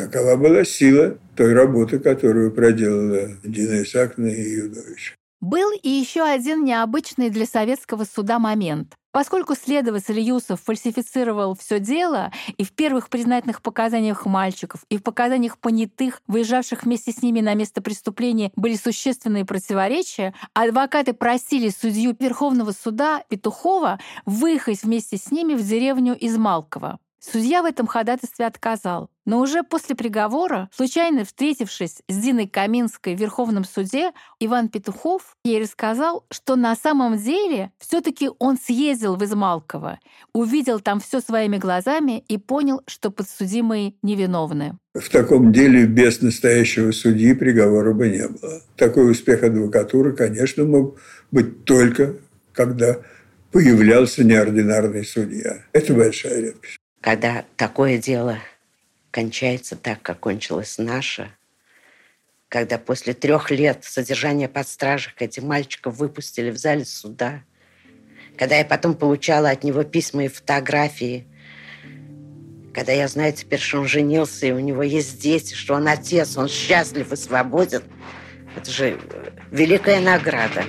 Такова 0.00 0.36
была 0.36 0.64
сила 0.64 1.18
той 1.36 1.52
работы, 1.52 1.98
которую 1.98 2.52
проделала 2.52 3.28
Дина 3.44 3.82
Исаковна 3.82 4.28
и 4.28 4.56
Юдович. 4.56 5.14
Был 5.42 5.70
и 5.82 5.88
еще 5.88 6.22
один 6.22 6.64
необычный 6.64 7.28
для 7.28 7.44
советского 7.44 8.04
суда 8.04 8.38
момент. 8.38 8.94
Поскольку 9.12 9.54
следователь 9.54 10.18
Юсов 10.20 10.62
фальсифицировал 10.62 11.54
все 11.54 11.80
дело, 11.80 12.32
и 12.56 12.64
в 12.64 12.72
первых 12.72 13.10
признательных 13.10 13.60
показаниях 13.60 14.24
мальчиков, 14.24 14.80
и 14.88 14.96
в 14.96 15.02
показаниях 15.02 15.58
понятых, 15.58 16.22
выезжавших 16.26 16.84
вместе 16.84 17.12
с 17.12 17.20
ними 17.20 17.40
на 17.40 17.54
место 17.54 17.82
преступления, 17.82 18.52
были 18.56 18.76
существенные 18.76 19.44
противоречия, 19.44 20.32
адвокаты 20.54 21.12
просили 21.12 21.68
судью 21.68 22.16
Верховного 22.18 22.72
суда 22.72 23.22
Петухова 23.28 23.98
выехать 24.24 24.82
вместе 24.82 25.18
с 25.18 25.30
ними 25.30 25.54
в 25.54 25.66
деревню 25.66 26.16
Измалково. 26.18 26.98
Судья 27.22 27.62
в 27.62 27.66
этом 27.66 27.86
ходатайстве 27.86 28.46
отказал. 28.46 29.10
Но 29.26 29.40
уже 29.40 29.62
после 29.62 29.94
приговора, 29.94 30.70
случайно 30.74 31.24
встретившись 31.26 31.98
с 32.08 32.16
Диной 32.16 32.48
Каминской 32.48 33.14
в 33.14 33.20
Верховном 33.20 33.64
суде, 33.64 34.12
Иван 34.40 34.70
Петухов 34.70 35.36
ей 35.44 35.62
рассказал, 35.62 36.24
что 36.30 36.56
на 36.56 36.74
самом 36.74 37.18
деле 37.18 37.72
все 37.78 38.00
таки 38.00 38.30
он 38.38 38.56
съездил 38.56 39.16
в 39.16 39.24
Измалково, 39.24 40.00
увидел 40.32 40.80
там 40.80 40.98
все 40.98 41.20
своими 41.20 41.58
глазами 41.58 42.24
и 42.26 42.38
понял, 42.38 42.80
что 42.86 43.10
подсудимые 43.10 43.94
невиновны. 44.02 44.78
В 44.94 45.08
таком 45.10 45.52
деле 45.52 45.84
без 45.84 46.22
настоящего 46.22 46.90
судьи 46.90 47.34
приговора 47.34 47.92
бы 47.92 48.08
не 48.08 48.26
было. 48.26 48.62
Такой 48.76 49.10
успех 49.10 49.42
адвокатуры, 49.42 50.14
конечно, 50.14 50.64
мог 50.64 50.98
быть 51.30 51.64
только 51.66 52.16
когда 52.52 52.96
появлялся 53.52 54.24
неординарный 54.24 55.04
судья. 55.04 55.64
Это 55.72 55.92
большая 55.92 56.40
редкость 56.40 56.79
когда 57.00 57.44
такое 57.56 57.98
дело 57.98 58.38
кончается 59.10 59.76
так, 59.76 60.02
как 60.02 60.20
кончилось 60.20 60.78
наше, 60.78 61.30
когда 62.48 62.78
после 62.78 63.14
трех 63.14 63.50
лет 63.50 63.84
содержания 63.84 64.48
под 64.48 64.68
стражей 64.68 65.12
этих 65.18 65.42
мальчиков 65.42 65.96
выпустили 65.96 66.50
в 66.50 66.58
зале 66.58 66.84
суда, 66.84 67.42
когда 68.36 68.56
я 68.56 68.64
потом 68.64 68.94
получала 68.94 69.50
от 69.50 69.64
него 69.64 69.82
письма 69.84 70.24
и 70.24 70.28
фотографии, 70.28 71.26
когда 72.72 72.92
я 72.92 73.08
знаю 73.08 73.32
теперь, 73.32 73.58
что 73.58 73.80
он 73.80 73.88
женился, 73.88 74.46
и 74.46 74.52
у 74.52 74.60
него 74.60 74.82
есть 74.82 75.20
дети, 75.20 75.54
что 75.54 75.74
он 75.74 75.88
отец, 75.88 76.36
он 76.36 76.48
счастлив 76.48 77.12
и 77.12 77.16
свободен, 77.16 77.82
это 78.56 78.70
же 78.70 79.00
великая 79.50 80.00
награда. 80.00 80.64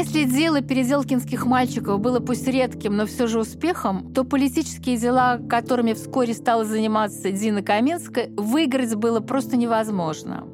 Если 0.00 0.24
дело 0.24 0.62
переделкинских 0.62 1.44
мальчиков 1.44 2.00
было 2.00 2.20
пусть 2.20 2.48
редким, 2.48 2.96
но 2.96 3.04
все 3.04 3.26
же 3.26 3.38
успехом, 3.38 4.14
то 4.14 4.24
политические 4.24 4.96
дела, 4.96 5.36
которыми 5.36 5.92
вскоре 5.92 6.32
стала 6.32 6.64
заниматься 6.64 7.30
Дина 7.30 7.62
Каменская, 7.62 8.30
выиграть 8.34 8.94
было 8.94 9.20
просто 9.20 9.58
невозможно. 9.58 10.48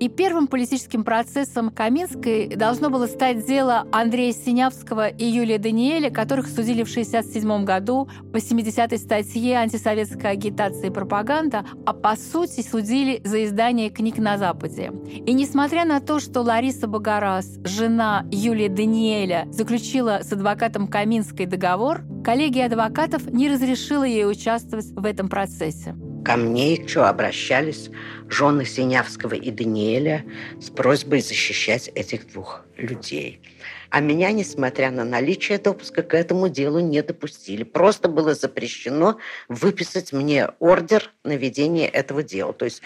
И 0.00 0.08
первым 0.08 0.46
политическим 0.46 1.02
процессом 1.02 1.70
Каминской 1.70 2.54
должно 2.54 2.88
было 2.88 3.06
стать 3.06 3.46
дело 3.46 3.84
Андрея 3.90 4.32
Синявского 4.32 5.08
и 5.08 5.24
Юлия 5.24 5.58
Даниэля, 5.58 6.10
которых 6.10 6.46
судили 6.46 6.84
в 6.84 6.90
1967 6.90 7.64
году 7.64 8.08
по 8.32 8.36
70-й 8.36 8.98
статье 8.98 9.56
«Антисоветская 9.56 10.32
агитация 10.32 10.90
и 10.90 10.92
пропаганда», 10.92 11.64
а 11.84 11.92
по 11.92 12.14
сути 12.14 12.60
судили 12.60 13.20
за 13.24 13.44
издание 13.44 13.90
книг 13.90 14.18
на 14.18 14.38
Западе. 14.38 14.92
И 15.26 15.32
несмотря 15.32 15.84
на 15.84 16.00
то, 16.00 16.20
что 16.20 16.42
Лариса 16.42 16.86
Багарас, 16.86 17.58
жена 17.64 18.24
Юлия 18.30 18.68
Даниэля, 18.68 19.48
заключила 19.50 20.20
с 20.22 20.32
адвокатом 20.32 20.86
Каминской 20.86 21.46
договор, 21.46 22.02
коллегия 22.24 22.66
адвокатов 22.66 23.26
не 23.32 23.50
разрешила 23.50 24.04
ей 24.04 24.30
участвовать 24.30 24.86
в 24.92 25.04
этом 25.04 25.28
процессе. 25.28 25.96
Ко 26.28 26.36
мне 26.36 26.74
еще 26.74 27.06
обращались 27.06 27.88
жены 28.28 28.66
Синявского 28.66 29.32
и 29.32 29.50
Даниэля 29.50 30.26
с 30.60 30.68
просьбой 30.68 31.22
защищать 31.22 31.88
этих 31.94 32.30
двух 32.30 32.66
людей. 32.76 33.40
А 33.88 34.00
меня, 34.00 34.30
несмотря 34.32 34.90
на 34.90 35.06
наличие 35.06 35.56
допуска 35.56 36.02
к 36.02 36.12
этому 36.12 36.50
делу, 36.50 36.80
не 36.80 37.02
допустили. 37.02 37.62
Просто 37.62 38.10
было 38.10 38.34
запрещено 38.34 39.16
выписать 39.48 40.12
мне 40.12 40.50
ордер 40.58 41.14
на 41.24 41.34
ведение 41.34 41.88
этого 41.88 42.22
дела. 42.22 42.52
То 42.52 42.66
есть 42.66 42.82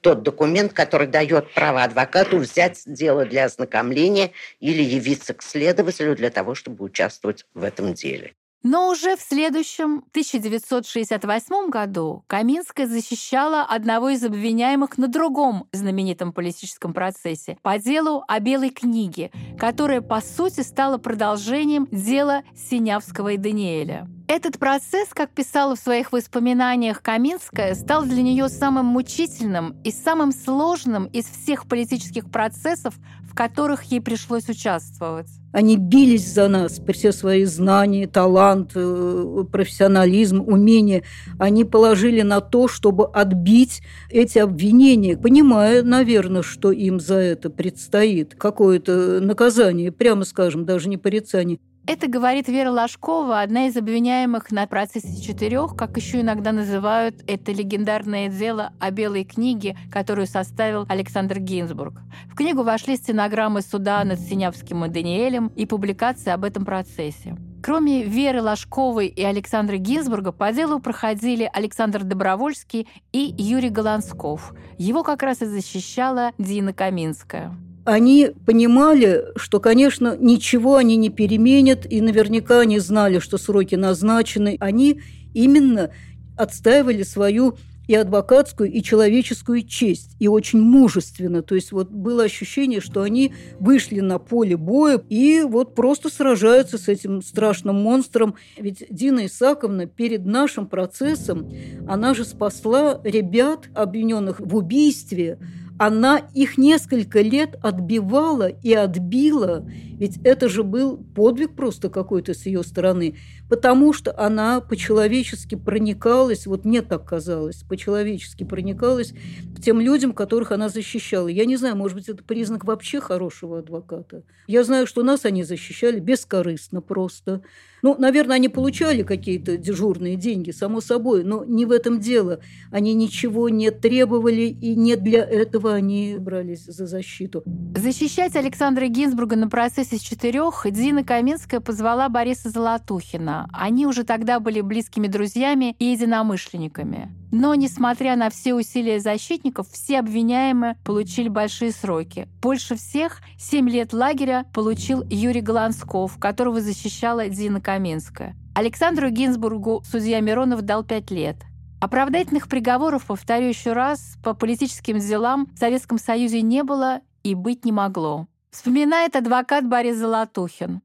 тот 0.00 0.22
документ, 0.22 0.72
который 0.72 1.08
дает 1.08 1.52
право 1.52 1.82
адвокату 1.82 2.38
взять 2.38 2.84
дело 2.86 3.26
для 3.26 3.44
ознакомления 3.44 4.30
или 4.60 4.82
явиться 4.82 5.34
к 5.34 5.42
следователю 5.42 6.16
для 6.16 6.30
того, 6.30 6.54
чтобы 6.54 6.86
участвовать 6.86 7.44
в 7.52 7.64
этом 7.64 7.92
деле. 7.92 8.32
Но 8.62 8.88
уже 8.88 9.16
в 9.16 9.20
следующем 9.20 10.04
1968 10.10 11.70
году 11.70 12.24
Каминская 12.26 12.86
защищала 12.86 13.62
одного 13.62 14.08
из 14.10 14.24
обвиняемых 14.24 14.98
на 14.98 15.06
другом 15.06 15.68
знаменитом 15.72 16.32
политическом 16.32 16.92
процессе 16.92 17.56
по 17.62 17.78
делу 17.78 18.24
о 18.26 18.40
Белой 18.40 18.70
книге, 18.70 19.30
которое, 19.58 20.00
по 20.00 20.20
сути, 20.20 20.62
стало 20.62 20.98
продолжением 20.98 21.86
дела 21.92 22.42
Синявского 22.56 23.28
и 23.28 23.36
Даниэля. 23.36 24.08
Этот 24.30 24.58
процесс, 24.58 25.08
как 25.14 25.30
писала 25.30 25.74
в 25.74 25.78
своих 25.78 26.12
воспоминаниях 26.12 27.00
Каминская, 27.00 27.74
стал 27.74 28.04
для 28.04 28.20
нее 28.20 28.50
самым 28.50 28.84
мучительным 28.84 29.74
и 29.84 29.90
самым 29.90 30.32
сложным 30.32 31.06
из 31.06 31.24
всех 31.24 31.66
политических 31.66 32.30
процессов, 32.30 32.92
в 33.22 33.34
которых 33.34 33.84
ей 33.84 34.02
пришлось 34.02 34.46
участвовать. 34.50 35.28
Они 35.54 35.78
бились 35.78 36.30
за 36.30 36.48
нас 36.48 36.78
при 36.78 36.92
все 36.92 37.12
свои 37.12 37.46
знания, 37.46 38.06
талант, 38.06 38.72
э, 38.74 39.44
профессионализм, 39.50 40.42
умения. 40.42 41.04
Они 41.38 41.64
положили 41.64 42.20
на 42.20 42.42
то, 42.42 42.68
чтобы 42.68 43.06
отбить 43.06 43.80
эти 44.10 44.38
обвинения, 44.38 45.16
понимая, 45.16 45.82
наверное, 45.82 46.42
что 46.42 46.70
им 46.70 47.00
за 47.00 47.14
это 47.14 47.48
предстоит 47.48 48.34
какое-то 48.34 49.20
наказание, 49.20 49.90
прямо 49.90 50.24
скажем, 50.24 50.66
даже 50.66 50.90
не 50.90 50.98
порицание. 50.98 51.58
Это 51.88 52.06
говорит 52.06 52.48
Вера 52.48 52.70
Ложкова, 52.70 53.40
одна 53.40 53.66
из 53.66 53.76
обвиняемых 53.78 54.50
на 54.50 54.66
процессе 54.66 55.22
четырех, 55.22 55.74
как 55.74 55.96
еще 55.96 56.20
иногда 56.20 56.52
называют 56.52 57.24
это 57.26 57.50
легендарное 57.50 58.28
дело 58.28 58.74
о 58.78 58.90
белой 58.90 59.24
книге, 59.24 59.74
которую 59.90 60.26
составил 60.26 60.84
Александр 60.90 61.38
Гинзбург. 61.38 62.02
В 62.30 62.34
книгу 62.34 62.62
вошли 62.62 62.96
стенограммы 62.96 63.62
суда 63.62 64.04
над 64.04 64.20
Синявским 64.20 64.84
и 64.84 64.90
Даниэлем 64.90 65.46
и 65.56 65.64
публикации 65.64 66.28
об 66.28 66.44
этом 66.44 66.66
процессе. 66.66 67.38
Кроме 67.62 68.04
Веры 68.04 68.42
Ложковой 68.42 69.06
и 69.06 69.22
Александра 69.24 69.78
Гинзбурга, 69.78 70.30
по 70.32 70.52
делу 70.52 70.80
проходили 70.80 71.48
Александр 71.50 72.04
Добровольский 72.04 72.86
и 73.12 73.34
Юрий 73.38 73.70
Голансков. 73.70 74.52
Его 74.76 75.02
как 75.02 75.22
раз 75.22 75.40
и 75.40 75.46
защищала 75.46 76.32
Дина 76.36 76.74
Каминская 76.74 77.56
они 77.88 78.32
понимали, 78.44 79.24
что, 79.36 79.60
конечно, 79.60 80.14
ничего 80.20 80.76
они 80.76 80.96
не 80.96 81.08
переменят, 81.08 81.90
и 81.90 82.02
наверняка 82.02 82.60
они 82.60 82.80
знали, 82.80 83.18
что 83.18 83.38
сроки 83.38 83.76
назначены. 83.76 84.58
Они 84.60 85.00
именно 85.32 85.90
отстаивали 86.36 87.02
свою 87.02 87.56
и 87.86 87.94
адвокатскую, 87.94 88.70
и 88.70 88.82
человеческую 88.82 89.62
честь, 89.62 90.14
и 90.18 90.28
очень 90.28 90.60
мужественно. 90.60 91.40
То 91.40 91.54
есть 91.54 91.72
вот 91.72 91.90
было 91.90 92.24
ощущение, 92.24 92.82
что 92.82 93.00
они 93.00 93.32
вышли 93.58 94.00
на 94.00 94.18
поле 94.18 94.58
боя 94.58 95.02
и 95.08 95.40
вот 95.40 95.74
просто 95.74 96.10
сражаются 96.10 96.76
с 96.76 96.88
этим 96.88 97.22
страшным 97.22 97.76
монстром. 97.76 98.34
Ведь 98.58 98.84
Дина 98.90 99.24
Исаковна 99.24 99.86
перед 99.86 100.26
нашим 100.26 100.66
процессом, 100.66 101.50
она 101.88 102.12
же 102.12 102.26
спасла 102.26 103.00
ребят, 103.02 103.70
обвиненных 103.74 104.40
в 104.40 104.54
убийстве, 104.54 105.38
она 105.78 106.18
их 106.34 106.58
несколько 106.58 107.20
лет 107.20 107.56
отбивала 107.62 108.48
и 108.48 108.72
отбила, 108.72 109.64
ведь 109.98 110.18
это 110.24 110.48
же 110.48 110.64
был 110.64 110.96
подвиг 110.96 111.54
просто 111.54 111.88
какой-то 111.88 112.34
с 112.34 112.46
ее 112.46 112.62
стороны, 112.62 113.16
потому 113.48 113.92
что 113.92 114.16
она 114.18 114.60
по-человечески 114.60 115.54
проникалась, 115.54 116.46
вот 116.46 116.64
мне 116.64 116.82
так 116.82 117.04
казалось, 117.04 117.64
по-человечески 117.68 118.44
проникалась 118.44 119.12
к 119.56 119.62
тем 119.62 119.80
людям, 119.80 120.12
которых 120.12 120.52
она 120.52 120.68
защищала. 120.68 121.28
Я 121.28 121.44
не 121.44 121.56
знаю, 121.56 121.76
может 121.76 121.96
быть, 121.96 122.08
это 122.08 122.22
признак 122.22 122.64
вообще 122.64 123.00
хорошего 123.00 123.58
адвоката. 123.58 124.22
Я 124.46 124.64
знаю, 124.64 124.86
что 124.86 125.02
нас 125.02 125.24
они 125.24 125.44
защищали 125.44 126.00
бескорыстно 126.00 126.80
просто. 126.80 127.42
Ну, 127.82 127.96
наверное, 127.96 128.36
они 128.36 128.48
получали 128.48 129.02
какие-то 129.02 129.56
дежурные 129.56 130.16
деньги, 130.16 130.50
само 130.50 130.80
собой, 130.80 131.22
но 131.22 131.44
не 131.44 131.64
в 131.64 131.70
этом 131.70 132.00
дело. 132.00 132.40
Они 132.72 132.94
ничего 132.94 133.48
не 133.48 133.70
требовали, 133.70 134.42
и 134.42 134.74
не 134.74 134.96
для 134.96 135.24
этого 135.24 135.67
они 135.72 136.16
брались 136.18 136.64
за 136.64 136.86
защиту. 136.86 137.42
Защищать 137.76 138.36
Александра 138.36 138.86
Гинзбурга 138.86 139.36
на 139.36 139.48
процессе 139.48 139.96
с 139.96 140.00
четырех 140.00 140.66
Дина 140.70 141.04
Каменская 141.04 141.60
позвала 141.60 142.08
Бориса 142.08 142.50
Золотухина. 142.50 143.48
Они 143.52 143.86
уже 143.86 144.04
тогда 144.04 144.40
были 144.40 144.60
близкими 144.60 145.06
друзьями 145.06 145.74
и 145.78 145.86
единомышленниками. 145.86 147.14
Но, 147.30 147.54
несмотря 147.54 148.16
на 148.16 148.30
все 148.30 148.54
усилия 148.54 149.00
защитников, 149.00 149.68
все 149.70 150.00
обвиняемые 150.00 150.76
получили 150.84 151.28
большие 151.28 151.72
сроки. 151.72 152.26
Больше 152.40 152.76
всех 152.76 153.20
7 153.38 153.68
лет 153.68 153.92
лагеря 153.92 154.46
получил 154.54 155.04
Юрий 155.10 155.42
Голансков, 155.42 156.18
которого 156.18 156.60
защищала 156.60 157.28
Дина 157.28 157.60
Каменская. 157.60 158.34
Александру 158.54 159.10
Гинзбургу 159.10 159.84
судья 159.88 160.20
Миронов 160.20 160.62
дал 160.62 160.82
5 160.82 161.10
лет. 161.10 161.36
Оправдательных 161.80 162.48
приговоров, 162.48 163.06
повторю 163.06 163.48
еще 163.48 163.72
раз, 163.72 164.16
по 164.24 164.34
политическим 164.34 164.98
делам 164.98 165.48
в 165.54 165.58
Советском 165.58 165.98
Союзе 165.98 166.42
не 166.42 166.64
было 166.64 167.02
и 167.22 167.36
быть 167.36 167.64
не 167.64 167.70
могло. 167.70 168.26
Вспоминает 168.50 169.14
адвокат 169.14 169.68
Борис 169.68 169.96
Золотухин. 169.96 170.80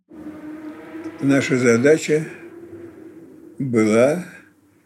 Наша 1.19 1.57
задача 1.57 2.27
была 3.57 4.25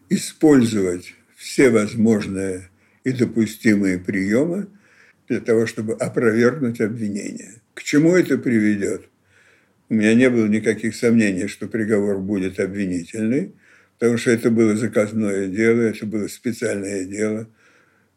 использовать 0.08 1.14
все 1.36 1.68
возможные 1.68 2.70
и 3.04 3.12
допустимые 3.12 3.98
приемы 3.98 4.68
для 5.28 5.40
того, 5.40 5.66
чтобы 5.66 5.92
опровергнуть 5.92 6.80
обвинение. 6.80 7.60
К 7.74 7.82
чему 7.82 8.16
это 8.16 8.38
приведет? 8.38 9.10
У 9.90 9.94
меня 9.94 10.14
не 10.14 10.30
было 10.30 10.46
никаких 10.46 10.94
сомнений, 10.94 11.48
что 11.48 11.66
приговор 11.66 12.18
будет 12.18 12.60
обвинительный, 12.60 13.52
потому 13.98 14.18
что 14.18 14.30
это 14.30 14.50
было 14.50 14.76
заказное 14.76 15.48
дело, 15.48 15.82
это 15.82 16.06
было 16.06 16.28
специальное 16.28 17.04
дело. 17.04 17.48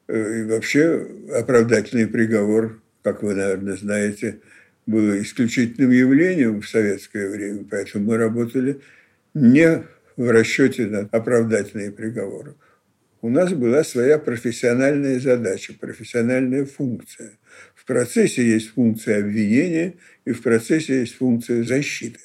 Э, 0.07 0.39
и 0.39 0.43
вообще 0.43 1.07
оправдательный 1.33 2.07
приговор, 2.07 2.81
как 3.03 3.23
вы, 3.23 3.35
наверное, 3.35 3.75
знаете, 3.75 4.39
было 4.85 5.21
исключительным 5.21 5.91
явлением 5.91 6.61
в 6.61 6.67
советское 6.67 7.29
время, 7.29 7.65
поэтому 7.69 8.05
мы 8.05 8.17
работали 8.17 8.81
не 9.33 9.83
в 10.17 10.29
расчете 10.29 10.87
на 10.87 10.99
оправдательные 11.11 11.91
приговоры 11.91 12.55
у 13.21 13.29
нас 13.29 13.53
была 13.53 13.83
своя 13.83 14.17
профессиональная 14.17 15.19
задача, 15.19 15.73
профессиональная 15.79 16.65
функция. 16.65 17.33
В 17.75 17.85
процессе 17.85 18.43
есть 18.43 18.69
функция 18.69 19.19
обвинения 19.19 19.95
и 20.25 20.31
в 20.31 20.41
процессе 20.41 21.01
есть 21.01 21.15
функция 21.15 21.63
защиты. 21.63 22.19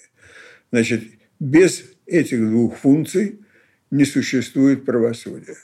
Значит, 0.72 1.02
без 1.38 1.84
этих 2.06 2.40
двух 2.40 2.78
функций 2.78 3.40
не 3.90 4.04
существует 4.04 4.84
правосудия. 4.84 5.56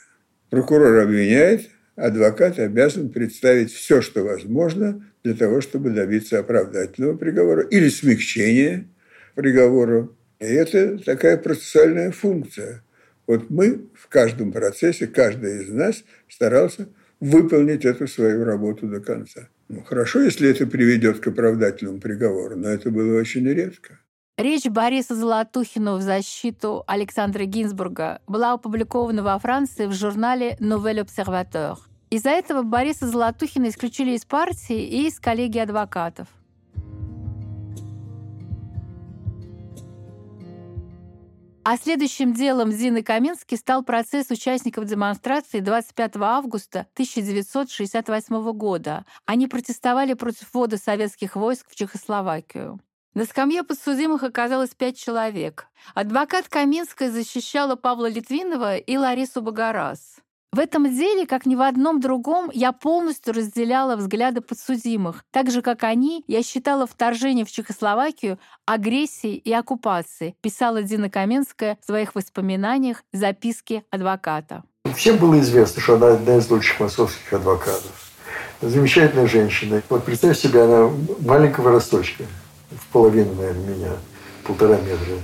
Прокурор 0.49 0.99
обвиняет, 0.99 1.69
адвокат 1.95 2.59
обязан 2.59 3.09
представить 3.09 3.71
все, 3.71 4.01
что 4.01 4.23
возможно 4.23 5.05
для 5.23 5.33
того, 5.33 5.61
чтобы 5.61 5.89
добиться 5.89 6.39
оправдательного 6.39 7.17
приговора 7.17 7.63
или 7.63 7.89
смягчения 7.89 8.87
приговора. 9.35 10.09
И 10.39 10.45
это 10.45 10.97
такая 10.99 11.37
процессуальная 11.37 12.11
функция– 12.11 12.83
вот 13.27 13.49
мы 13.49 13.85
в 13.93 14.07
каждом 14.09 14.51
процессе, 14.51 15.07
каждый 15.07 15.63
из 15.63 15.69
нас 15.69 16.03
старался 16.27 16.89
выполнить 17.19 17.85
эту 17.85 18.07
свою 18.07 18.43
работу 18.43 18.87
до 18.87 18.99
конца. 18.99 19.47
Ну, 19.69 19.81
хорошо, 19.81 20.21
если 20.21 20.49
это 20.49 20.67
приведет 20.67 21.19
к 21.19 21.27
оправдательному 21.27 21.99
приговору, 21.99 22.57
но 22.57 22.67
это 22.67 22.91
было 22.91 23.17
очень 23.17 23.47
редко. 23.47 23.99
Речь 24.37 24.65
Бориса 24.65 25.15
Золотухина 25.15 25.95
в 25.95 26.01
защиту 26.01 26.83
Александра 26.87 27.45
Гинзбурга 27.45 28.19
была 28.25 28.53
опубликована 28.53 29.21
во 29.21 29.37
Франции 29.37 29.85
в 29.85 29.93
журнале 29.93 30.57
«Nouvel 30.59 31.05
Observateur». 31.05 31.77
Из-за 32.09 32.31
этого 32.31 32.63
Бориса 32.63 33.07
Золотухина 33.07 33.69
исключили 33.69 34.11
из 34.11 34.25
партии 34.25 34.81
и 34.81 35.07
из 35.07 35.19
коллегии 35.19 35.59
адвокатов– 35.59 36.27
А 41.65 41.77
следующим 41.77 42.33
делом 42.33 42.73
Зины 42.73 43.03
Каменски 43.03 43.55
стал 43.55 43.83
процесс 43.83 44.29
участников 44.29 44.83
демонстрации 44.83 45.61
25 45.61 46.17
августа 46.17 46.87
1968 46.93 48.51
года. 48.51 49.05
Они 49.25 49.47
протестовали 49.47 50.13
против 50.13 50.53
ввода 50.53 50.77
советских 50.77 51.37
войск 51.37 51.69
в 51.69 51.75
Чехословакию. 51.75 52.81
На 53.13 53.25
скамье 53.25 53.61
подсудимых 53.63 54.23
оказалось 54.23 54.71
пять 54.71 54.97
человек. 54.97 55.67
Адвокат 55.93 56.47
Каменская 56.49 57.11
защищала 57.11 57.75
Павла 57.75 58.09
Литвинова 58.09 58.77
и 58.77 58.97
Ларису 58.97 59.43
Богораз. 59.43 60.15
В 60.51 60.59
этом 60.59 60.91
деле, 60.95 61.27
как 61.27 61.45
ни 61.45 61.55
в 61.55 61.61
одном 61.61 61.99
другом, 61.99 62.49
я 62.53 62.71
полностью 62.71 63.33
разделяла 63.33 63.95
взгляды 63.95 64.41
подсудимых. 64.41 65.25
Так 65.31 65.51
же, 65.51 65.61
как 65.61 65.83
они, 65.83 66.23
я 66.27 66.41
считала 66.43 66.87
вторжение 66.87 67.45
в 67.45 67.51
Чехословакию 67.51 68.39
агрессией 68.65 69.37
и 69.37 69.51
оккупацией, 69.51 70.35
писала 70.41 70.81
Дина 70.81 71.09
Каменская 71.09 71.77
в 71.81 71.85
своих 71.85 72.15
воспоминаниях 72.15 73.03
«Записки 73.11 73.83
адвоката». 73.91 74.63
Всем 74.95 75.17
было 75.17 75.39
известно, 75.39 75.81
что 75.81 75.95
она 75.95 76.09
одна 76.09 76.37
из 76.37 76.49
лучших 76.49 76.79
московских 76.79 77.33
адвокатов. 77.33 78.11
Замечательная 78.61 79.27
женщина. 79.27 79.81
Вот 79.89 80.05
представь 80.05 80.37
себе, 80.37 80.63
она 80.63 80.91
маленького 81.19 81.71
росточка, 81.71 82.25
в 82.79 82.91
половину, 82.91 83.33
наверное, 83.35 83.75
меня, 83.75 83.91
полтора 84.45 84.77
метра 84.77 85.15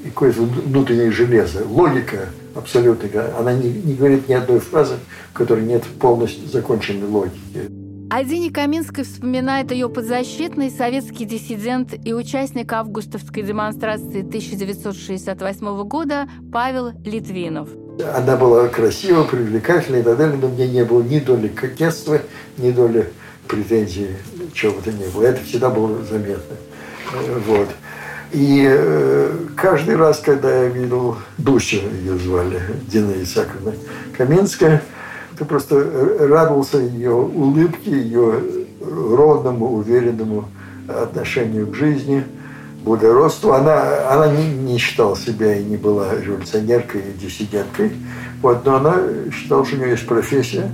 и 0.00 0.08
какое-то 0.08 0.42
внутреннее 0.42 1.10
железо. 1.10 1.64
Логика 1.66 2.28
абсолютно. 2.54 3.08
Она 3.38 3.52
не, 3.52 3.70
не 3.70 3.94
говорит 3.94 4.28
ни 4.28 4.34
одной 4.34 4.60
фразы, 4.60 4.96
в 5.30 5.36
которой 5.36 5.64
нет 5.64 5.84
полностью 6.00 6.48
законченной 6.48 7.06
логики. 7.06 7.70
О 8.10 8.22
Дине 8.22 8.52
Каминской 8.52 9.02
вспоминает 9.02 9.72
ее 9.72 9.88
подзащитный 9.88 10.70
советский 10.70 11.24
диссидент 11.24 11.94
и 12.04 12.12
участник 12.12 12.72
августовской 12.72 13.42
демонстрации 13.42 14.20
1968 14.20 15.82
года 15.84 16.28
Павел 16.52 16.92
Литвинов. 17.04 17.70
Она 18.14 18.36
была 18.36 18.68
красива, 18.68 19.24
привлекательна 19.24 19.96
и 19.96 20.02
так 20.02 20.18
далее, 20.18 20.36
но 20.40 20.48
мне 20.48 20.68
не 20.68 20.84
было 20.84 21.02
ни 21.02 21.18
доли 21.18 21.48
кокетства, 21.48 22.20
ни 22.58 22.70
доли 22.70 23.10
претензий, 23.48 24.08
чего 24.52 24.74
бы 24.74 24.82
то 24.82 24.92
ни 24.92 25.08
было. 25.08 25.24
Это 25.24 25.42
всегда 25.42 25.70
было 25.70 26.04
заметно. 26.04 26.56
Вот. 27.46 27.68
И 28.32 28.66
э, 28.68 29.32
каждый 29.56 29.96
раз, 29.96 30.18
когда 30.18 30.64
я 30.64 30.68
видел 30.68 31.16
Дусю, 31.38 31.76
ее 32.00 32.18
звали, 32.18 32.60
Дина 32.88 33.12
Исаковна 33.22 33.74
Каменская, 34.16 34.82
ты 35.38 35.44
просто 35.44 36.18
радовался 36.18 36.78
ее 36.78 37.12
улыбке, 37.12 37.90
ее 37.90 38.40
ровному, 38.80 39.74
уверенному 39.74 40.48
отношению 40.88 41.68
к 41.68 41.74
жизни, 41.74 42.24
благородству. 42.84 43.52
Она, 43.52 44.10
она 44.10 44.28
не, 44.28 44.48
не 44.48 44.78
считала 44.78 45.16
себя 45.16 45.56
и 45.56 45.64
не 45.64 45.76
была 45.76 46.14
революционеркой 46.14 47.02
и 47.02 47.18
диссиденткой. 47.18 47.92
Вот, 48.42 48.64
но 48.64 48.76
она 48.76 48.96
считала, 49.32 49.64
что 49.64 49.76
у 49.76 49.78
нее 49.78 49.90
есть 49.90 50.06
профессия 50.06 50.70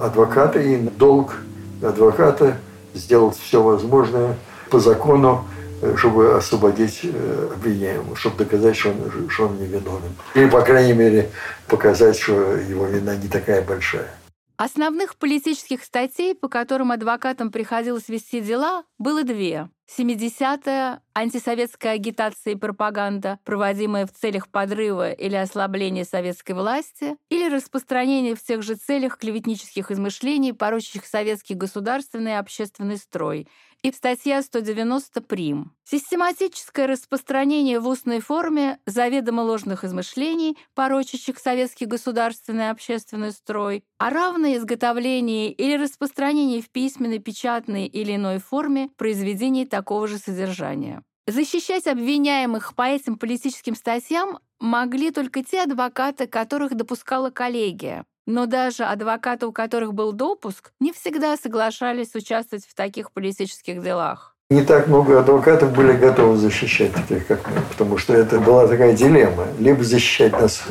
адвоката, 0.00 0.60
и 0.60 0.76
долг 0.76 1.36
адвоката 1.82 2.56
сделать 2.94 3.36
все 3.36 3.62
возможное 3.62 4.36
по 4.68 4.78
закону 4.78 5.44
Э, 5.80 5.94
чтобы 5.96 6.36
освободить 6.36 7.00
э, 7.04 7.50
обвиняемого, 7.54 8.16
чтобы 8.16 8.38
доказать, 8.38 8.76
что 8.76 8.90
он, 8.90 9.30
что 9.30 9.46
он 9.46 9.58
невиновен. 9.58 10.12
Или, 10.34 10.50
по 10.50 10.60
крайней 10.62 10.92
мере, 10.92 11.30
показать, 11.68 12.18
что 12.18 12.56
его 12.56 12.86
вина 12.86 13.14
не 13.14 13.28
такая 13.28 13.62
большая. 13.62 14.10
Основных 14.56 15.14
политических 15.14 15.84
статей, 15.84 16.34
по 16.34 16.48
которым 16.48 16.90
адвокатам 16.90 17.52
приходилось 17.52 18.08
вести 18.08 18.40
дела, 18.40 18.82
было 18.98 19.22
две. 19.22 19.68
70-я– 19.96 21.00
антисоветская 21.14 21.92
агитация 21.92 22.54
и 22.54 22.56
пропаганда, 22.56 23.38
проводимая 23.44 24.04
в 24.04 24.12
целях 24.12 24.48
подрыва 24.48 25.12
или 25.12 25.36
ослабления 25.36 26.04
советской 26.04 26.52
власти, 26.52 27.16
или 27.30 27.48
распространение 27.48 28.34
в 28.34 28.42
тех 28.42 28.62
же 28.62 28.74
целях 28.74 29.16
клеветнических 29.16 29.92
измышлений, 29.92 30.52
порочащих 30.52 31.06
советский 31.06 31.54
государственный 31.54 32.32
и 32.32 32.34
общественный 32.34 32.96
строй– 32.96 33.46
и 33.82 33.92
статья 33.92 34.42
190 34.42 35.20
прим. 35.22 35.72
Систематическое 35.84 36.86
распространение 36.86 37.80
в 37.80 37.88
устной 37.88 38.20
форме 38.20 38.78
заведомо 38.86 39.42
ложных 39.42 39.84
измышлений, 39.84 40.56
порочащих 40.74 41.38
советский 41.38 41.86
государственный 41.86 42.64
и 42.64 42.68
общественный 42.68 43.32
строй, 43.32 43.84
а 43.98 44.10
равное 44.10 44.56
изготовление 44.56 45.52
или 45.52 45.76
распространение 45.82 46.62
в 46.62 46.70
письменной, 46.70 47.18
печатной 47.18 47.86
или 47.86 48.16
иной 48.16 48.38
форме 48.38 48.90
произведений 48.96 49.66
такого 49.66 50.06
же 50.08 50.18
содержания. 50.18 51.02
Защищать 51.26 51.86
обвиняемых 51.86 52.74
по 52.74 52.82
этим 52.82 53.18
политическим 53.18 53.74
статьям 53.74 54.38
могли 54.60 55.10
только 55.10 55.44
те 55.44 55.62
адвокаты, 55.62 56.26
которых 56.26 56.74
допускала 56.74 57.30
коллегия, 57.30 58.06
но 58.28 58.44
даже 58.44 58.84
адвокаты, 58.84 59.46
у 59.46 59.52
которых 59.52 59.94
был 59.94 60.12
допуск, 60.12 60.70
не 60.80 60.92
всегда 60.92 61.38
соглашались 61.38 62.14
участвовать 62.14 62.66
в 62.66 62.74
таких 62.74 63.10
политических 63.10 63.82
делах. 63.82 64.36
Не 64.50 64.62
так 64.62 64.86
много 64.86 65.18
адвокатов 65.18 65.72
были 65.72 65.92
готовы 65.92 66.36
защищать 66.36 66.92
таких, 66.92 67.26
как 67.26 67.48
мы, 67.48 67.62
потому 67.62 67.96
что 67.96 68.12
это 68.12 68.38
была 68.38 68.68
такая 68.68 68.92
дилемма. 68.92 69.46
Либо 69.58 69.82
защищать 69.82 70.32
нас 70.32 70.62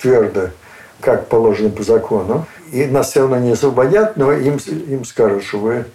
твердо, 0.00 0.50
как 1.00 1.28
положено 1.28 1.70
по 1.70 1.84
закону, 1.84 2.46
и 2.72 2.84
нас 2.86 3.10
все 3.10 3.20
равно 3.20 3.38
не 3.38 3.52
освободят, 3.52 4.16
но 4.16 4.32
им, 4.32 4.56
им 4.56 5.04
скажут, 5.04 5.44
что 5.44 5.58
вы 5.58 5.86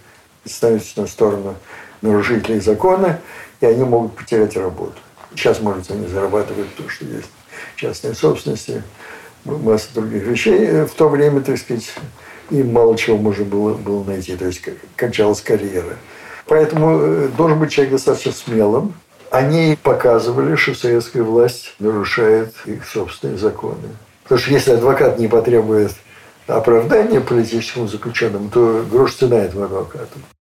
становитесь 0.46 0.96
на 0.96 1.06
сторону 1.06 1.54
нарушителей 2.00 2.60
закона, 2.60 3.20
и 3.60 3.66
они 3.66 3.84
могут 3.84 4.16
потерять 4.16 4.56
работу. 4.56 4.96
Сейчас, 5.34 5.60
может, 5.60 5.90
они 5.90 6.06
зарабатывают 6.06 6.74
то, 6.76 6.88
что 6.88 7.04
есть 7.04 7.30
частной 7.76 8.14
собственности, 8.14 8.82
масса 9.44 9.88
других 9.94 10.22
вещей. 10.24 10.58
Э, 10.66 10.86
в 10.86 10.92
то 10.92 11.08
время, 11.08 11.40
так 11.40 11.58
сказать, 11.58 11.92
им 12.50 12.72
мало 12.72 12.96
чего 12.96 13.16
можно 13.16 13.44
было, 13.44 13.74
было 13.74 14.04
найти. 14.04 14.36
То 14.36 14.46
есть 14.46 14.62
кончалась 14.96 15.40
карьера. 15.40 15.96
Поэтому 16.46 16.98
э, 17.00 17.28
должен 17.36 17.58
быть 17.58 17.70
человек 17.70 17.92
достаточно 17.92 18.32
смелым. 18.32 18.94
Они 19.30 19.78
показывали, 19.80 20.56
что 20.56 20.74
советская 20.74 21.22
власть 21.22 21.74
нарушает 21.78 22.54
их 22.66 22.84
собственные 22.84 23.38
законы. 23.38 23.88
Потому 24.24 24.40
что 24.40 24.50
если 24.50 24.72
адвокат 24.72 25.18
не 25.18 25.28
потребует 25.28 25.92
оправдания 26.48 27.20
политическому 27.20 27.86
заключенному, 27.86 28.50
то 28.50 28.84
грош 28.90 29.14
цена 29.14 29.36
этого 29.36 29.66
адвоката. 29.66 30.08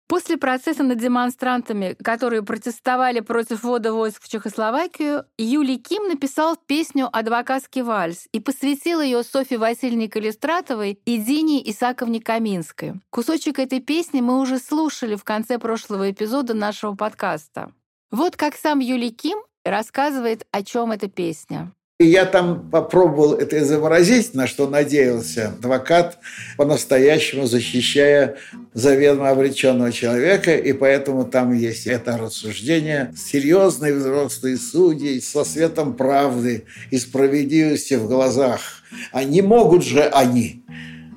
После 0.07 0.37
процесса 0.37 0.83
над 0.83 0.99
демонстрантами, 0.99 1.95
которые 2.03 2.43
протестовали 2.43 3.21
против 3.21 3.63
ввода 3.63 3.93
войск 3.93 4.21
в 4.21 4.29
Чехословакию, 4.29 5.25
Юлий 5.37 5.77
Ким 5.77 6.07
написал 6.07 6.55
песню 6.55 7.09
«Адвокатский 7.11 7.81
вальс» 7.81 8.27
и 8.31 8.39
посвятил 8.39 9.01
ее 9.01 9.23
Софье 9.23 9.57
Васильевне 9.57 10.09
Калистратовой 10.09 10.99
и 11.05 11.17
Дине 11.17 11.67
Исаковне 11.69 12.21
Каминской. 12.21 12.95
Кусочек 13.09 13.59
этой 13.59 13.79
песни 13.79 14.21
мы 14.21 14.39
уже 14.39 14.59
слушали 14.59 15.15
в 15.15 15.23
конце 15.23 15.57
прошлого 15.57 16.11
эпизода 16.11 16.53
нашего 16.53 16.95
подкаста. 16.95 17.71
Вот 18.11 18.35
как 18.35 18.55
сам 18.55 18.79
Юлий 18.79 19.11
Ким 19.11 19.39
рассказывает, 19.63 20.45
о 20.51 20.63
чем 20.63 20.91
эта 20.91 21.09
песня. 21.09 21.71
И 22.03 22.07
я 22.07 22.25
там 22.25 22.69
попробовал 22.69 23.33
это 23.35 23.59
изобразить, 23.59 24.33
на 24.33 24.45
что 24.45 24.67
надеялся 24.67 25.53
адвокат, 25.57 26.19
по-настоящему 26.57 27.47
защищая 27.47 28.35
заведомо 28.73 29.29
обреченного 29.29 29.93
человека, 29.93 30.53
и 30.53 30.73
поэтому 30.73 31.23
там 31.23 31.53
есть 31.53 31.87
это 31.87 32.17
рассуждение. 32.17 33.13
Серьезные 33.15 33.93
взрослые 33.93 34.57
судьи 34.57 35.21
со 35.21 35.45
светом 35.45 35.93
правды 35.93 36.65
и 36.91 36.97
справедливости 36.97 37.93
в 37.93 38.09
глазах. 38.09 38.59
А 39.13 39.23
не 39.23 39.41
могут 39.41 39.85
же 39.85 40.01
они 40.03 40.65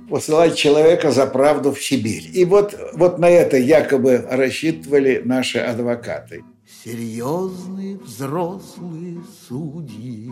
посылать 0.08 0.54
человека 0.54 1.10
за 1.10 1.26
правду 1.26 1.72
в 1.72 1.82
Сибирь. 1.82 2.30
И 2.32 2.44
вот, 2.44 2.78
вот 2.92 3.18
на 3.18 3.28
это 3.28 3.56
якобы 3.56 4.24
рассчитывали 4.30 5.20
наши 5.24 5.58
адвокаты. 5.58 6.44
Серьезные 6.84 7.96
взрослые 7.96 9.18
судьи 9.48 10.30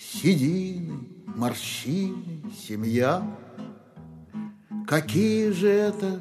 седины, 0.00 0.98
морщины, 1.26 2.42
семья. 2.66 3.22
Какие 4.86 5.50
же 5.50 5.68
это 5.68 6.20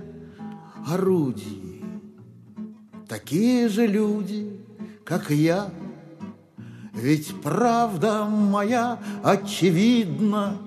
орудия? 0.85 1.85
Такие 3.07 3.69
же 3.69 3.87
люди, 3.87 4.59
как 5.05 5.31
я. 5.31 5.71
Ведь 6.93 7.33
правда 7.41 8.25
моя 8.25 8.99
очевидна, 9.23 10.57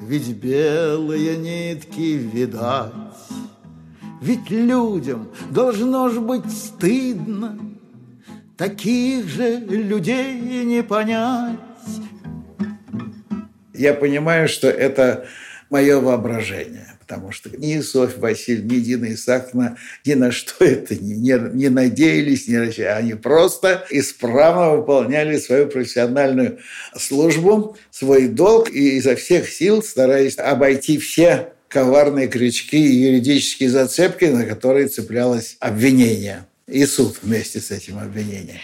Ведь 0.00 0.28
белые 0.36 1.36
нитки 1.36 2.12
видать. 2.12 2.92
Ведь 4.20 4.50
людям 4.50 5.28
должно 5.50 6.08
ж 6.08 6.20
быть 6.20 6.50
стыдно 6.50 7.58
Таких 8.56 9.28
же 9.28 9.58
людей 9.58 10.64
не 10.64 10.82
понять 10.82 11.58
я 13.76 13.94
понимаю, 13.94 14.48
что 14.48 14.68
это 14.68 15.26
мое 15.70 16.00
воображение, 16.00 16.86
потому 17.00 17.32
что 17.32 17.50
ни 17.56 17.80
Софья 17.80 18.20
Васильевна, 18.20 18.74
ни 18.74 18.80
Дина 18.80 19.14
Исааковна 19.14 19.76
ни 20.04 20.14
на 20.14 20.30
что 20.30 20.64
это 20.64 20.94
не, 20.94 21.14
не, 21.14 21.38
не 21.54 21.68
надеялись, 21.68 22.48
не 22.48 22.58
рассчитывали. 22.58 22.98
Они 22.98 23.14
просто 23.14 23.84
исправно 23.90 24.76
выполняли 24.76 25.38
свою 25.38 25.66
профессиональную 25.66 26.58
службу, 26.96 27.76
свой 27.90 28.28
долг 28.28 28.70
и 28.70 28.96
изо 28.98 29.16
всех 29.16 29.48
сил 29.48 29.82
стараясь 29.82 30.38
обойти 30.38 30.98
все 30.98 31.52
коварные 31.68 32.28
крючки 32.28 32.78
и 32.78 33.10
юридические 33.10 33.70
зацепки, 33.70 34.26
на 34.26 34.44
которые 34.44 34.88
цеплялось 34.88 35.56
обвинение 35.60 36.46
и 36.68 36.84
суд 36.86 37.18
вместе 37.22 37.60
с 37.60 37.70
этим 37.70 37.98
обвинением. 37.98 38.60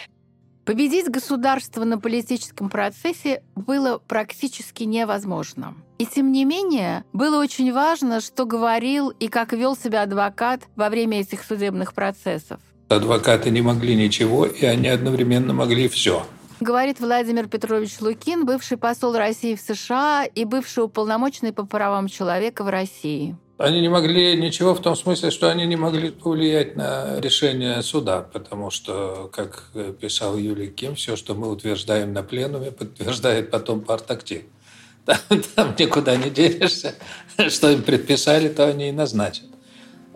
Победить 0.65 1.11
государство 1.11 1.85
на 1.85 1.99
политическом 1.99 2.71
процессе 2.71 3.43
было 3.57 3.99
практически 3.99 4.85
невозможно. 4.85 5.75
И 5.99 6.07
тем 6.07 6.31
не 6.31 6.45
менее, 6.45 7.05
было 7.13 7.41
очень 7.41 7.73
важно, 7.73 8.21
что 8.21 8.45
говорил 8.45 9.11
и 9.11 9.27
как 9.27 9.53
вел 9.53 9.77
себя 9.77 10.03
адвокат 10.03 10.63
во 10.77 10.89
время 10.89 11.21
этих 11.21 11.43
судебных 11.43 11.95
процессов. 11.95 12.61
Адвокаты 12.89 13.51
не 13.51 13.61
могли 13.61 13.97
ничего, 13.97 14.47
и 14.47 14.65
они 14.65 14.87
одновременно 14.87 15.53
могли 15.53 15.89
все. 15.89 16.25
Говорит 16.61 17.01
Владимир 17.01 17.49
Петрович 17.49 18.01
Лукин, 18.01 18.47
бывший 18.47 18.77
посол 18.77 19.17
России 19.17 19.57
в 19.57 19.61
США 19.61 20.25
и 20.33 20.45
бывший 20.45 20.85
уполномоченный 20.85 21.53
по 21.53 21.67
правам 21.67 22.07
человека 22.07 22.63
в 22.63 22.69
России. 22.69 23.37
Они 23.63 23.81
не 23.81 23.89
могли 23.89 24.37
ничего 24.37 24.75
в 24.75 24.81
том 24.83 24.97
смысле, 24.97 25.31
что 25.31 25.49
они 25.49 25.65
не 25.67 25.77
могли 25.77 26.11
повлиять 26.11 26.75
на 26.75 27.21
решение 27.21 27.81
суда, 27.83 28.21
потому 28.21 28.73
что, 28.73 29.31
как 29.33 29.69
писал 30.01 30.37
Юлий 30.37 30.67
Ким, 30.67 30.97
все, 30.97 31.15
что 31.15 31.37
мы 31.37 31.49
утверждаем 31.49 32.13
на 32.13 32.25
пленуме, 32.25 32.73
подтверждает 32.73 33.53
потом 33.53 33.83
партактив. 33.83 34.43
Там, 35.05 35.19
там 35.55 35.75
никуда 35.79 36.17
не 36.17 36.31
денешься. 36.31 36.97
Что 37.37 37.71
им 37.71 37.83
предписали, 37.83 38.49
то 38.49 38.67
они 38.67 38.89
и 38.89 38.93
назначат. 38.93 39.47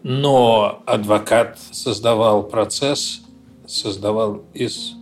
Но 0.03 0.83
адвокат 0.85 1.59
создавал 1.71 2.43
процесс, 2.49 3.21
создавал 3.69 4.45
из 4.55 4.93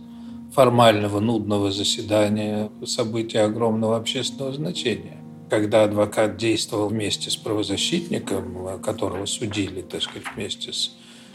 формального 0.53 1.19
нудного 1.19 1.71
заседания 1.71 2.69
события 2.85 3.41
огромного 3.41 3.97
общественного 3.97 4.53
значения 4.53 5.24
когда 5.49 5.83
адвокат 5.83 6.37
действовал 6.37 6.89
вместе 6.89 7.29
с 7.29 7.35
правозащитником, 7.35 8.79
которого 8.81 9.25
судили, 9.25 9.81
так 9.81 10.01
сказать, 10.01 10.23
вместе 10.35 10.73
с 10.73 10.91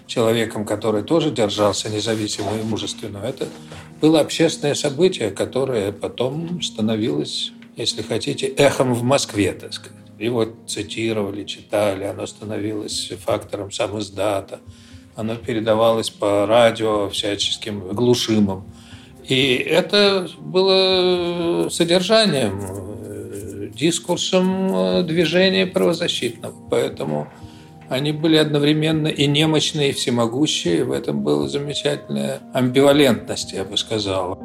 человеком, 0.06 0.64
который 0.64 1.02
тоже 1.02 1.30
держался 1.30 1.88
независимо 1.88 2.56
и 2.58 2.62
мужественно, 2.62 3.18
это 3.18 3.46
было 4.00 4.20
общественное 4.20 4.74
событие, 4.74 5.30
которое 5.30 5.92
потом 5.92 6.60
становилось, 6.62 7.52
если 7.76 8.02
хотите, 8.02 8.46
эхом 8.48 8.94
в 8.94 9.02
Москве, 9.02 9.52
так 9.52 9.72
сказать. 9.72 9.98
Его 10.18 10.48
цитировали, 10.66 11.44
читали, 11.44 12.04
оно 12.04 12.26
становилось 12.26 13.12
фактором 13.24 13.70
самоиздата, 13.70 14.60
оно 15.14 15.36
передавалось 15.36 16.10
по 16.10 16.44
радио 16.46 17.08
всяческим 17.08 17.80
глушимым. 17.88 18.64
И 19.28 19.54
это 19.54 20.28
было 20.40 21.68
содержанием 21.70 22.89
дискурсом 23.74 24.74
э, 24.74 25.02
движения 25.02 25.66
правозащитного. 25.66 26.54
Поэтому 26.70 27.28
они 27.88 28.12
были 28.12 28.36
одновременно 28.36 29.08
и 29.08 29.26
немощные, 29.26 29.90
и 29.90 29.92
всемогущие. 29.92 30.84
В 30.84 30.92
этом 30.92 31.22
была 31.22 31.48
замечательная 31.48 32.40
амбивалентность, 32.54 33.52
я 33.52 33.64
бы 33.64 33.76
сказал. 33.76 34.38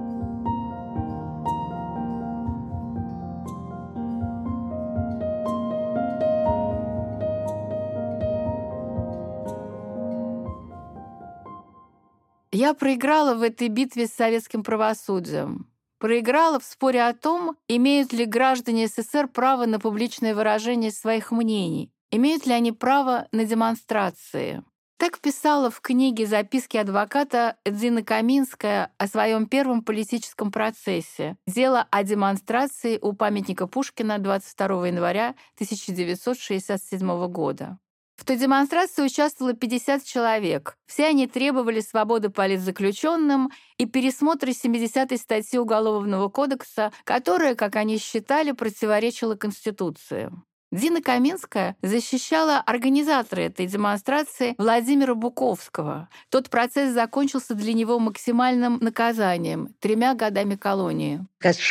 Я 12.51 12.73
проиграла 12.73 13.35
в 13.35 13.41
этой 13.41 13.67
битве 13.67 14.07
с 14.07 14.13
советским 14.13 14.63
правосудием 14.63 15.67
проиграла 16.05 16.59
в 16.59 16.63
споре 16.63 17.01
о 17.01 17.15
том, 17.15 17.57
имеют 17.67 18.13
ли 18.13 18.25
граждане 18.25 18.85
СССР 18.85 19.27
право 19.27 19.65
на 19.65 19.79
публичное 19.79 20.35
выражение 20.35 20.91
своих 20.91 21.31
мнений, 21.31 21.91
имеют 22.11 22.45
ли 22.45 22.53
они 22.53 22.71
право 22.71 23.27
на 23.31 23.43
демонстрации. 23.43 24.63
Так 24.99 25.17
писала 25.17 25.71
в 25.71 25.81
книге 25.81 26.27
«Записки 26.27 26.77
адвоката» 26.77 27.57
Дина 27.65 28.03
Каминская 28.03 28.91
о 28.99 29.07
своем 29.07 29.47
первом 29.47 29.83
политическом 29.83 30.51
процессе 30.51 31.37
«Дело 31.47 31.87
о 31.89 32.03
демонстрации 32.03 32.99
у 33.01 33.13
памятника 33.13 33.65
Пушкина 33.65 34.19
22 34.19 34.89
января 34.89 35.29
1967 35.55 37.27
года». 37.29 37.79
В 38.15 38.23
той 38.23 38.37
демонстрации 38.37 39.03
участвовало 39.03 39.53
50 39.53 40.03
человек. 40.03 40.77
Все 40.85 41.07
они 41.07 41.27
требовали 41.27 41.81
свободы 41.81 42.29
политзаключенным 42.29 43.51
и 43.77 43.85
пересмотра 43.85 44.49
70-й 44.49 45.17
статьи 45.17 45.59
Уголовного 45.59 46.29
кодекса, 46.29 46.91
которая, 47.03 47.55
как 47.55 47.75
они 47.75 47.97
считали, 47.97 48.51
противоречила 48.51 49.35
Конституции. 49.35 50.31
Дина 50.71 51.01
Каминская 51.01 51.77
защищала 51.81 52.59
организатора 52.59 53.41
этой 53.41 53.65
демонстрации 53.65 54.55
Владимира 54.57 55.15
Буковского. 55.15 56.09
Тот 56.29 56.49
процесс 56.49 56.91
закончился 56.91 57.53
для 57.53 57.73
него 57.73 57.97
максимальным 57.99 58.79
наказанием– 58.81 59.69
тремя 59.79 60.15
годами 60.15 60.55
колонии. 60.55 61.25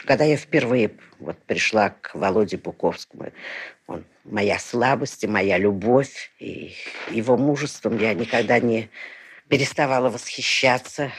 Когда 0.07 0.24
я 0.24 0.37
впервые 0.37 0.92
вот 1.18 1.37
пришла 1.38 1.90
к 1.90 2.14
Володе 2.14 2.57
Буковскому, 2.57 3.33
он 3.87 4.04
моя 4.24 4.58
слабость 4.58 5.24
и 5.24 5.26
моя 5.28 5.58
любовь, 5.58 6.32
и 6.38 6.74
его 7.10 7.37
мужеством 7.37 7.98
я 7.98 8.14
никогда 8.14 8.58
не 8.58 8.90
переставала 9.48 10.08
восхищаться. 10.08 11.12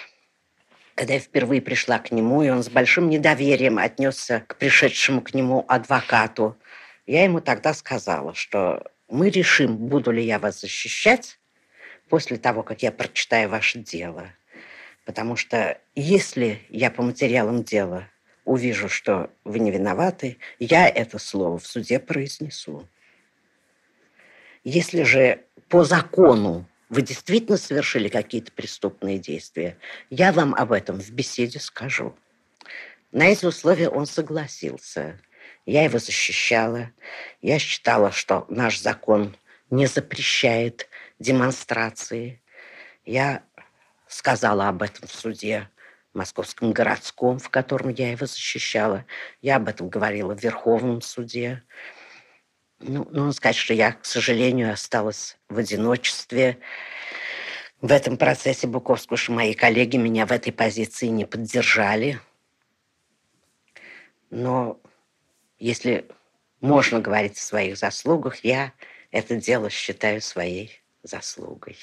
Когда 0.95 1.13
я 1.13 1.19
впервые 1.19 1.61
пришла 1.61 1.99
к 1.99 2.11
нему, 2.11 2.41
и 2.41 2.49
он 2.49 2.63
с 2.63 2.69
большим 2.69 3.09
недоверием 3.09 3.77
отнесся 3.77 4.43
к 4.47 4.57
пришедшему 4.57 5.21
к 5.21 5.33
нему 5.33 5.65
адвокату, 5.67 6.57
я 7.05 7.23
ему 7.23 7.41
тогда 7.41 7.73
сказала, 7.73 8.33
что 8.33 8.83
мы 9.07 9.29
решим, 9.29 9.77
буду 9.77 10.11
ли 10.11 10.23
я 10.23 10.39
вас 10.39 10.61
защищать 10.61 11.37
после 12.09 12.37
того, 12.37 12.63
как 12.63 12.81
я 12.81 12.91
прочитаю 12.91 13.49
ваше 13.49 13.79
дело. 13.79 14.29
Потому 15.05 15.35
что 15.35 15.79
если 15.93 16.61
я 16.69 16.89
по 16.89 17.03
материалам 17.03 17.63
дела 17.63 18.07
увижу, 18.45 18.89
что 18.89 19.29
вы 19.43 19.59
не 19.59 19.69
виноваты, 19.69 20.37
я 20.57 20.87
это 20.87 21.19
слово 21.19 21.59
в 21.59 21.67
суде 21.67 21.99
произнесу. 21.99 22.87
Если 24.65 25.04
же 25.04 25.43
по 25.69 25.84
закону 25.84 26.67
вы 26.89 27.04
действительно 27.04 27.56
совершили 27.56 28.10
какие-то 28.10 28.51
преступные 28.51 29.19
действия, 29.19 29.78
я 30.10 30.32
вам 30.32 30.56
об 30.56 30.71
этом 30.71 30.99
в 30.99 31.12
беседе 31.12 31.60
скажу. 31.60 32.15
На 33.12 33.28
эти 33.28 33.45
условия 33.45 33.89
он 33.89 34.08
согласился. 34.08 35.19
Я 35.67 35.84
его 35.84 35.99
защищала. 35.99 36.89
Я 37.43 37.60
считала, 37.60 38.12
что 38.12 38.47
наш 38.49 38.82
закон 38.82 39.38
не 39.69 39.86
запрещает 39.86 40.89
демонстрации. 41.19 42.41
Я 43.06 43.43
сказала 44.08 44.67
об 44.67 44.82
этом 44.82 45.08
в 45.08 45.12
суде 45.12 45.69
Московском 46.15 46.71
городском, 46.71 47.38
в 47.38 47.49
котором 47.49 47.89
я 47.89 48.10
его 48.10 48.25
защищала. 48.25 49.06
Я 49.43 49.58
об 49.58 49.67
этом 49.67 49.89
говорила 49.89 50.36
в 50.36 50.41
Верховном 50.41 51.01
суде. 51.01 51.62
Ну, 52.88 53.08
нужно 53.10 53.32
сказать, 53.32 53.56
что 53.56 53.74
я, 53.74 53.93
к 53.93 54.06
сожалению, 54.06 54.71
осталась 54.71 55.38
в 55.50 55.58
одиночестве 55.58 56.60
в 57.82 57.91
этом 57.91 58.15
процессе 58.15 58.67
Буковского, 58.67 59.17
что 59.17 59.32
мои 59.32 59.56
коллеги 59.56 59.98
меня 59.98 60.28
в 60.28 60.32
этой 60.32 60.54
позиции 60.54 61.08
не 61.08 61.26
поддержали. 61.26 62.19
Но 64.30 64.80
если 65.58 66.08
можно 66.62 67.00
говорить 67.00 67.38
о 67.38 67.41
своих 67.41 67.78
заслугах, 67.78 68.43
я 68.43 68.71
это 69.10 69.36
дело 69.36 69.71
считаю 69.71 70.21
своей 70.21 70.80
заслугой. 71.02 71.78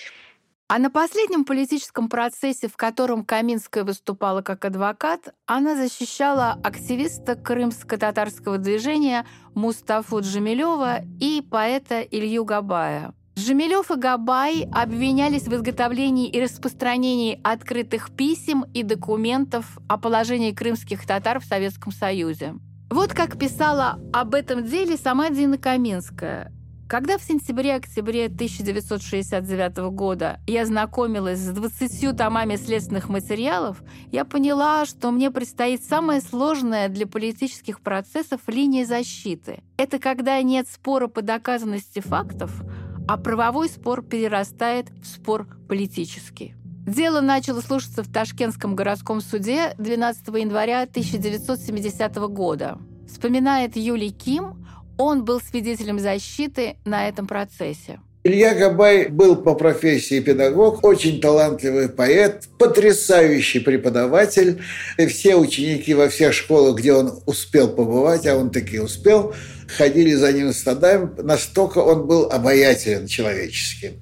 А 0.74 0.78
на 0.78 0.88
последнем 0.88 1.44
политическом 1.44 2.08
процессе, 2.08 2.66
в 2.66 2.78
котором 2.78 3.26
Каминская 3.26 3.84
выступала 3.84 4.40
как 4.40 4.64
адвокат, 4.64 5.34
она 5.44 5.76
защищала 5.76 6.58
активиста 6.64 7.34
крымско-татарского 7.34 8.56
движения 8.56 9.26
Мустафу 9.54 10.20
Джамилева 10.20 11.02
и 11.20 11.42
поэта 11.42 12.00
Илью 12.00 12.46
Габая. 12.46 13.12
Жемелев 13.36 13.90
и 13.90 13.96
Габай 13.96 14.66
обвинялись 14.72 15.42
в 15.42 15.54
изготовлении 15.54 16.30
и 16.30 16.42
распространении 16.42 17.38
открытых 17.44 18.08
писем 18.16 18.64
и 18.72 18.82
документов 18.82 19.78
о 19.90 19.98
положении 19.98 20.52
крымских 20.52 21.06
татар 21.06 21.38
в 21.40 21.44
Советском 21.44 21.92
Союзе. 21.92 22.54
Вот 22.88 23.12
как 23.12 23.38
писала 23.38 24.00
об 24.10 24.34
этом 24.34 24.64
деле 24.64 24.96
сама 24.96 25.28
Дина 25.28 25.58
Каминская. 25.58 26.50
Когда 26.92 27.16
в 27.16 27.22
сентябре-октябре 27.22 28.26
1969 28.26 29.78
года 29.94 30.40
я 30.46 30.66
знакомилась 30.66 31.38
с 31.38 31.48
20 31.48 32.14
томами 32.14 32.56
следственных 32.56 33.08
материалов, 33.08 33.82
я 34.10 34.26
поняла, 34.26 34.84
что 34.84 35.10
мне 35.10 35.30
предстоит 35.30 35.82
самая 35.82 36.20
сложная 36.20 36.90
для 36.90 37.06
политических 37.06 37.80
процессов 37.80 38.42
линия 38.46 38.84
защиты. 38.84 39.62
Это 39.78 39.98
когда 39.98 40.42
нет 40.42 40.68
спора 40.68 41.06
по 41.06 41.22
доказанности 41.22 42.00
фактов, 42.00 42.62
а 43.08 43.16
правовой 43.16 43.70
спор 43.70 44.02
перерастает 44.02 44.90
в 45.02 45.06
спор 45.06 45.48
политический. 45.70 46.54
Дело 46.86 47.22
начало 47.22 47.62
слушаться 47.62 48.02
в 48.02 48.12
Ташкентском 48.12 48.76
городском 48.76 49.22
суде 49.22 49.74
12 49.78 50.28
января 50.28 50.82
1970 50.82 52.16
года. 52.28 52.78
Вспоминает 53.08 53.76
Юлий 53.76 54.10
Ким, 54.10 54.61
он 54.98 55.24
был 55.24 55.40
свидетелем 55.40 55.98
защиты 55.98 56.76
на 56.84 57.08
этом 57.08 57.26
процессе. 57.26 58.00
Илья 58.24 58.54
Габай 58.54 59.08
был 59.08 59.34
по 59.34 59.56
профессии 59.56 60.20
педагог, 60.20 60.84
очень 60.84 61.20
талантливый 61.20 61.88
поэт, 61.88 62.44
потрясающий 62.56 63.58
преподаватель. 63.58 64.62
И 64.96 65.06
все 65.06 65.34
ученики 65.34 65.92
во 65.92 66.08
всех 66.08 66.32
школах, 66.32 66.78
где 66.78 66.92
он 66.92 67.20
успел 67.26 67.68
побывать, 67.68 68.24
а 68.28 68.36
он 68.36 68.50
таки 68.50 68.78
успел, 68.78 69.34
ходили 69.66 70.14
за 70.14 70.32
ним 70.32 70.52
стадами. 70.52 71.10
Настолько 71.20 71.78
он 71.78 72.06
был 72.06 72.30
обаятелен 72.30 73.08
человечески. 73.08 73.94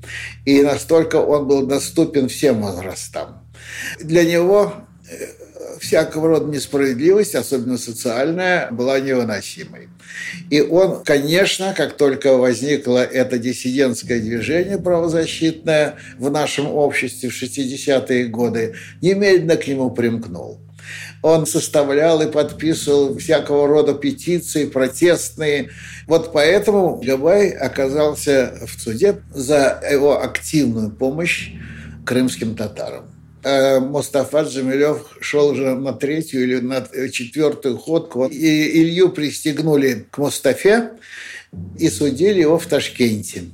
И 0.45 0.61
настолько 0.61 1.17
он 1.17 1.49
был 1.49 1.67
доступен 1.67 2.29
всем 2.29 2.61
возрастам. 2.61 3.49
Для 4.01 4.25
него 4.25 4.75
э, 5.11 5.40
всякого 5.79 6.29
рода 6.29 6.47
несправедливость, 6.47 7.35
особенно 7.35 7.79
социальная, 7.79 8.71
была 8.71 8.99
невыносимой. 9.01 9.89
И 10.51 10.61
он, 10.61 11.03
конечно, 11.05 11.75
как 11.77 11.97
только 11.97 12.37
возникло 12.37 12.99
это 13.05 13.39
диссидентское 13.39 14.21
движение 14.21 14.79
правозащитное 14.79 15.97
в 16.19 16.31
нашем 16.31 16.67
обществе 16.67 17.29
в 17.31 17.43
60-е 17.43 18.27
годы, 18.27 18.75
немедленно 19.01 19.57
к 19.57 19.67
нему 19.67 19.91
примкнул. 19.91 20.61
Он 21.23 21.47
составлял 21.47 22.21
и 22.23 22.31
подписывал 22.31 23.19
всякого 23.19 23.69
рода 23.69 23.95
петиции, 23.95 24.65
протестные. 24.65 25.71
Вот 26.07 26.33
поэтому 26.33 26.97
Габай 26.97 27.51
оказался 27.51 28.59
в 28.67 28.81
суде 28.81 29.21
за 29.33 29.81
его 29.89 30.23
активную 30.23 30.91
помощь 30.91 31.53
крымским 32.07 32.57
татарам. 32.57 33.20
Э, 33.43 33.81
Мустафа 33.81 34.43
Джамилев 34.43 35.17
шел 35.21 35.49
уже 35.49 35.75
на 35.75 35.93
третью 35.93 36.43
или 36.43 36.61
на 36.61 36.87
четвертую 37.11 37.79
ходку. 37.79 38.27
И 38.27 38.81
Илью 38.83 39.11
пристегнули 39.11 40.07
к 40.11 40.19
Мустафе 40.19 40.93
и 41.79 41.89
судили 41.89 42.41
его 42.41 42.59
в 42.59 42.67
Ташкенте. 42.67 43.45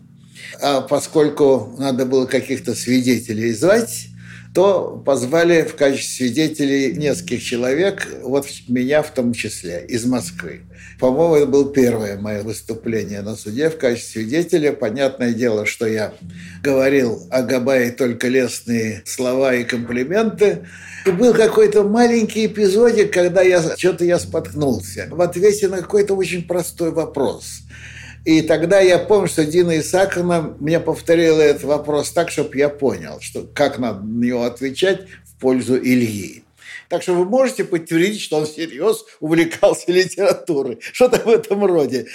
А 0.60 0.80
поскольку 0.80 1.74
надо 1.78 2.04
было 2.04 2.26
каких-то 2.26 2.74
свидетелей 2.74 3.52
звать, 3.52 4.08
то 4.56 5.02
позвали 5.04 5.64
в 5.64 5.76
качестве 5.76 6.28
свидетелей 6.28 6.92
нескольких 6.96 7.42
человек, 7.42 8.08
вот 8.22 8.46
меня 8.68 9.02
в 9.02 9.10
том 9.12 9.34
числе, 9.34 9.84
из 9.86 10.06
Москвы. 10.06 10.62
По-моему, 10.98 11.34
это 11.34 11.46
было 11.46 11.70
первое 11.70 12.18
мое 12.18 12.42
выступление 12.42 13.20
на 13.20 13.36
суде 13.36 13.68
в 13.68 13.76
качестве 13.76 14.22
свидетеля. 14.22 14.72
Понятное 14.72 15.34
дело, 15.34 15.66
что 15.66 15.86
я 15.86 16.14
говорил 16.62 17.28
о 17.30 17.42
Габае 17.42 17.90
только 17.90 18.28
лестные 18.28 19.02
слова 19.04 19.54
и 19.54 19.62
комплименты. 19.62 20.66
И 21.04 21.10
был 21.10 21.34
какой-то 21.34 21.82
маленький 21.82 22.46
эпизодик, 22.46 23.12
когда 23.12 23.42
я 23.42 23.60
что-то 23.76 24.06
я 24.06 24.18
споткнулся 24.18 25.06
в 25.10 25.20
ответе 25.20 25.68
на 25.68 25.82
какой-то 25.82 26.14
очень 26.14 26.46
простой 26.46 26.92
вопрос– 26.92 27.60
и 28.26 28.42
тогда 28.42 28.80
я 28.80 28.98
помню, 28.98 29.28
что 29.28 29.44
Дина 29.44 29.78
Исаковна 29.78 30.56
мне 30.58 30.80
повторила 30.80 31.40
этот 31.40 31.62
вопрос 31.62 32.10
так, 32.10 32.28
чтобы 32.28 32.58
я 32.58 32.68
понял, 32.68 33.20
что 33.20 33.46
как 33.54 33.78
надо 33.78 34.02
на 34.02 34.24
него 34.24 34.42
отвечать 34.42 35.02
в 35.24 35.38
пользу 35.38 35.78
Ильи. 35.78 36.42
Так 36.88 37.02
что 37.02 37.14
вы 37.14 37.24
можете 37.24 37.62
подтвердить, 37.62 38.20
что 38.20 38.38
он 38.38 38.46
всерьез 38.46 39.04
увлекался 39.20 39.92
литературой. 39.92 40.78
Что-то 40.80 41.18
в 41.18 41.28
этом 41.28 41.64
роде. 41.64 42.06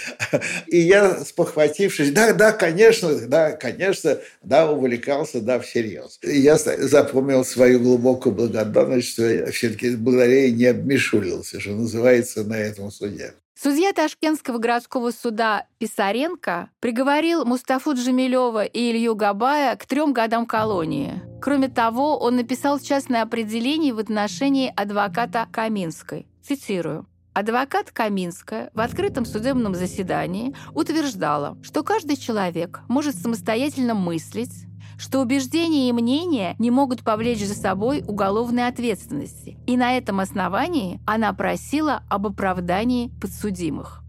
И 0.67 0.79
я, 0.79 1.23
спохватившись, 1.23 2.11
да, 2.11 2.33
да, 2.33 2.51
конечно, 2.51 3.15
да, 3.27 3.53
конечно, 3.53 4.17
да, 4.43 4.69
увлекался, 4.69 5.39
да, 5.39 5.61
всерьез. 5.61 6.19
И 6.23 6.39
я 6.39 6.57
запомнил 6.57 7.45
свою 7.45 7.79
глубокую 7.79 8.35
благодарность, 8.35 9.13
что 9.13 9.29
я 9.29 9.51
все-таки 9.51 9.95
благодаря 9.95 10.41
ей 10.41 10.51
не 10.51 10.65
обмешулился, 10.65 11.61
что 11.61 11.71
называется, 11.71 12.43
на 12.43 12.57
этом 12.57 12.91
суде. 12.91 13.33
Судья 13.63 13.93
Ташкентского 13.93 14.57
городского 14.57 15.11
суда 15.11 15.67
Писаренко 15.77 16.71
приговорил 16.79 17.45
Мустафу 17.45 17.93
Джамилева 17.93 18.65
и 18.65 18.89
Илью 18.89 19.13
Габая 19.13 19.75
к 19.75 19.85
трем 19.85 20.13
годам 20.13 20.47
колонии. 20.47 21.21
Кроме 21.39 21.67
того, 21.67 22.17
он 22.17 22.37
написал 22.37 22.79
частное 22.79 23.21
определение 23.21 23.93
в 23.93 23.99
отношении 23.99 24.73
адвоката 24.75 25.47
Каминской. 25.51 26.25
Цитирую. 26.41 27.05
Адвокат 27.33 27.91
Каминская 27.91 28.71
в 28.73 28.79
открытом 28.79 29.25
судебном 29.25 29.75
заседании 29.75 30.55
утверждала, 30.73 31.55
что 31.61 31.83
каждый 31.83 32.17
человек 32.17 32.79
может 32.87 33.15
самостоятельно 33.15 33.93
мыслить, 33.93 34.65
что 35.01 35.19
убеждения 35.19 35.89
и 35.89 35.93
мнения 35.93 36.55
не 36.59 36.69
могут 36.69 37.01
повлечь 37.01 37.43
за 37.43 37.55
собой 37.55 38.03
уголовной 38.07 38.67
ответственности, 38.67 39.57
и 39.65 39.75
на 39.75 39.97
этом 39.97 40.19
основании 40.19 41.01
она 41.07 41.33
просила 41.33 42.03
об 42.07 42.27
оправдании 42.27 43.09
подсудимых. 43.19 44.03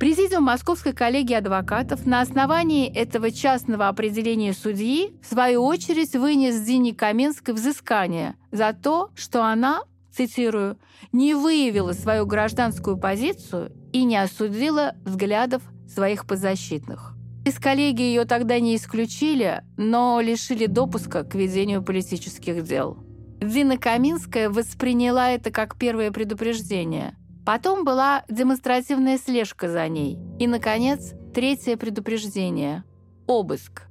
Президиум 0.00 0.44
Московской 0.44 0.94
коллегии 0.94 1.34
адвокатов 1.34 2.06
на 2.06 2.22
основании 2.22 2.88
этого 2.90 3.30
частного 3.30 3.88
определения 3.88 4.54
судьи 4.54 5.12
в 5.22 5.26
свою 5.26 5.64
очередь 5.64 6.16
вынес 6.16 6.58
Дине 6.62 6.94
Каменской 6.94 7.52
взыскание 7.52 8.34
за 8.50 8.72
то, 8.72 9.10
что 9.14 9.44
она, 9.44 9.82
цитирую, 10.16 10.78
«не 11.12 11.34
выявила 11.34 11.92
свою 11.92 12.24
гражданскую 12.24 12.96
позицию 12.96 13.70
и 13.92 14.04
не 14.04 14.16
осудила 14.16 14.94
взглядов 15.04 15.62
своих 15.86 16.26
подзащитных». 16.26 17.17
Из 17.48 17.58
коллегии 17.58 18.02
ее 18.02 18.26
тогда 18.26 18.60
не 18.60 18.76
исключили, 18.76 19.62
но 19.78 20.20
лишили 20.20 20.66
допуска 20.66 21.24
к 21.24 21.34
ведению 21.34 21.82
политических 21.82 22.62
дел. 22.62 22.98
Дина 23.40 23.78
Каминская 23.78 24.50
восприняла 24.50 25.30
это 25.30 25.50
как 25.50 25.78
первое 25.78 26.10
предупреждение. 26.10 27.14
Потом 27.46 27.86
была 27.86 28.22
демонстративная 28.28 29.16
слежка 29.16 29.70
за 29.70 29.88
ней. 29.88 30.18
И, 30.38 30.46
наконец, 30.46 31.14
третье 31.34 31.78
предупреждение– 31.78 32.84
обыск. 33.26 33.84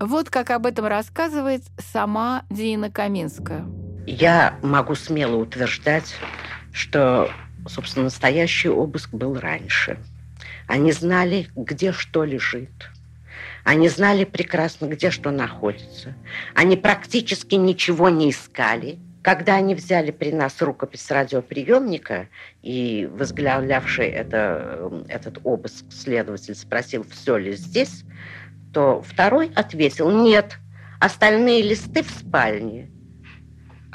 Вот 0.00 0.30
как 0.30 0.48
об 0.48 0.64
этом 0.64 0.86
рассказывает 0.86 1.64
сама 1.92 2.46
Дина 2.48 2.90
Каминская. 2.90 3.66
Я 4.06 4.58
могу 4.62 4.94
смело 4.94 5.36
утверждать, 5.36 6.14
что, 6.72 7.28
собственно, 7.68 8.04
настоящий 8.04 8.70
обыск 8.70 9.10
был 9.12 9.38
раньше– 9.38 9.98
они 10.66 10.92
знали, 10.92 11.48
где 11.54 11.92
что 11.92 12.24
лежит. 12.24 12.90
Они 13.64 13.88
знали 13.88 14.24
прекрасно, 14.24 14.86
где 14.86 15.10
что 15.10 15.30
находится. 15.30 16.14
Они 16.54 16.76
практически 16.76 17.56
ничего 17.56 18.08
не 18.08 18.30
искали. 18.30 18.98
Когда 19.22 19.56
они 19.56 19.74
взяли 19.74 20.12
при 20.12 20.30
нас 20.30 20.62
рукопись 20.62 21.10
радиоприемника, 21.10 22.28
и 22.62 23.08
возглавлявший 23.12 24.06
это, 24.06 25.04
этот 25.08 25.38
обыск 25.42 25.84
следователь 25.90 26.54
спросил, 26.54 27.04
все 27.10 27.36
ли 27.36 27.52
здесь, 27.56 28.04
то 28.72 29.02
второй 29.02 29.50
ответил, 29.56 30.10
нет, 30.10 30.58
остальные 31.00 31.62
листы 31.62 32.04
в 32.04 32.10
спальне 32.10 32.88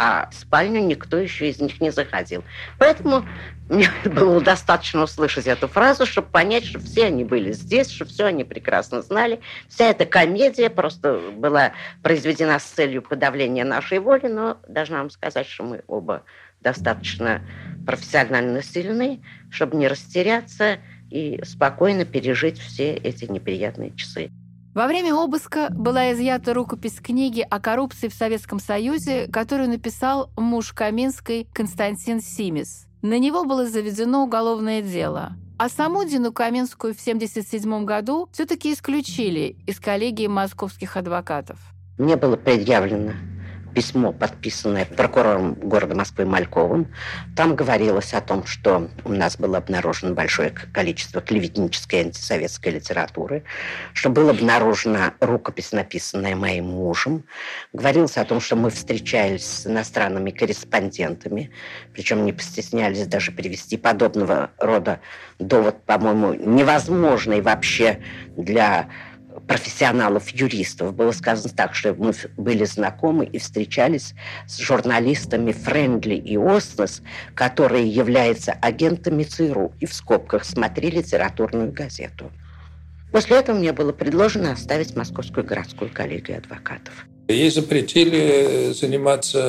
а 0.03 0.27
в 0.31 0.33
спальню 0.33 0.81
никто 0.81 1.15
еще 1.17 1.47
из 1.47 1.61
них 1.61 1.79
не 1.79 1.91
заходил. 1.91 2.43
Поэтому 2.79 3.23
мне 3.69 3.87
было 4.05 4.41
достаточно 4.41 5.03
услышать 5.03 5.45
эту 5.45 5.67
фразу, 5.67 6.07
чтобы 6.07 6.27
понять, 6.27 6.65
что 6.65 6.79
все 6.79 7.05
они 7.05 7.23
были 7.23 7.51
здесь, 7.51 7.91
что 7.91 8.05
все 8.05 8.25
они 8.25 8.43
прекрасно 8.43 9.03
знали. 9.03 9.41
Вся 9.69 9.91
эта 9.91 10.07
комедия 10.07 10.71
просто 10.71 11.19
была 11.35 11.73
произведена 12.01 12.57
с 12.57 12.63
целью 12.63 13.03
подавления 13.03 13.63
нашей 13.63 13.99
воли, 13.99 14.25
но 14.25 14.57
должна 14.67 14.97
вам 14.97 15.11
сказать, 15.11 15.47
что 15.47 15.61
мы 15.65 15.83
оба 15.85 16.23
достаточно 16.61 17.43
профессионально 17.85 18.63
сильны, 18.63 19.21
чтобы 19.51 19.77
не 19.77 19.87
растеряться 19.87 20.79
и 21.11 21.39
спокойно 21.43 22.05
пережить 22.05 22.57
все 22.59 22.95
эти 22.95 23.25
неприятные 23.25 23.95
часы. 23.95 24.31
Во 24.73 24.87
время 24.87 25.13
обыска 25.13 25.67
была 25.69 26.13
изъята 26.13 26.53
рукопись 26.53 27.01
книги 27.01 27.45
о 27.49 27.59
коррупции 27.59 28.07
в 28.07 28.13
Советском 28.13 28.57
Союзе, 28.57 29.27
которую 29.27 29.67
написал 29.67 30.31
муж 30.37 30.71
Каминской 30.71 31.45
Константин 31.53 32.21
Симис. 32.21 32.87
На 33.01 33.19
него 33.19 33.43
было 33.43 33.67
заведено 33.67 34.23
уголовное 34.23 34.81
дело. 34.81 35.33
А 35.57 35.67
саму 35.67 36.05
Дину 36.05 36.31
Каменскую 36.31 36.93
в 36.93 37.01
1977 37.01 37.83
году 37.83 38.29
все-таки 38.31 38.71
исключили 38.71 39.57
из 39.67 39.77
коллегии 39.81 40.27
московских 40.27 40.95
адвокатов. 40.95 41.59
Мне 41.97 42.15
было 42.15 42.37
предъявлено 42.37 43.11
письмо, 43.73 44.11
подписанное 44.11 44.85
прокурором 44.85 45.53
города 45.53 45.95
Москвы 45.95 46.25
Мальковым. 46.25 46.87
Там 47.35 47.55
говорилось 47.55 48.13
о 48.13 48.21
том, 48.21 48.45
что 48.45 48.89
у 49.03 49.11
нас 49.11 49.37
было 49.37 49.57
обнаружено 49.57 50.13
большое 50.13 50.49
количество 50.49 51.21
клеветнической 51.21 52.01
антисоветской 52.01 52.73
литературы, 52.73 53.43
что 53.93 54.09
была 54.09 54.31
обнаружена 54.31 55.13
рукопись, 55.19 55.71
написанная 55.71 56.35
моим 56.35 56.65
мужем. 56.65 57.25
Говорилось 57.73 58.17
о 58.17 58.25
том, 58.25 58.41
что 58.41 58.55
мы 58.55 58.69
встречались 58.69 59.45
с 59.45 59.67
иностранными 59.67 60.31
корреспондентами, 60.31 61.51
причем 61.93 62.25
не 62.25 62.33
постеснялись 62.33 63.07
даже 63.07 63.31
привести 63.31 63.77
подобного 63.77 64.51
рода 64.57 64.99
довод, 65.39 65.83
по-моему, 65.85 66.33
невозможный 66.33 67.41
вообще 67.41 67.99
для 68.35 68.89
профессионалов-юристов. 69.47 70.95
Было 70.95 71.11
сказано 71.11 71.53
так, 71.55 71.75
что 71.75 71.93
мы 71.93 72.13
были 72.37 72.65
знакомы 72.65 73.25
и 73.25 73.39
встречались 73.39 74.13
с 74.47 74.59
журналистами 74.59 75.51
Френдли 75.51 76.15
и 76.15 76.37
Оснес, 76.37 77.01
которые 77.35 77.87
являются 77.87 78.53
агентами 78.53 79.23
ЦРУ, 79.23 79.73
и 79.79 79.85
в 79.85 79.93
скобках 79.93 80.45
смотри 80.45 80.89
литературную 80.91 81.71
газету. 81.71 82.31
После 83.11 83.37
этого 83.37 83.57
мне 83.57 83.73
было 83.73 83.91
предложено 83.91 84.53
оставить 84.53 84.95
Московскую 84.95 85.45
городскую 85.45 85.91
коллегию 85.91 86.37
адвокатов. 86.37 87.05
Ей 87.27 87.49
запретили 87.49 88.73
заниматься 88.73 89.39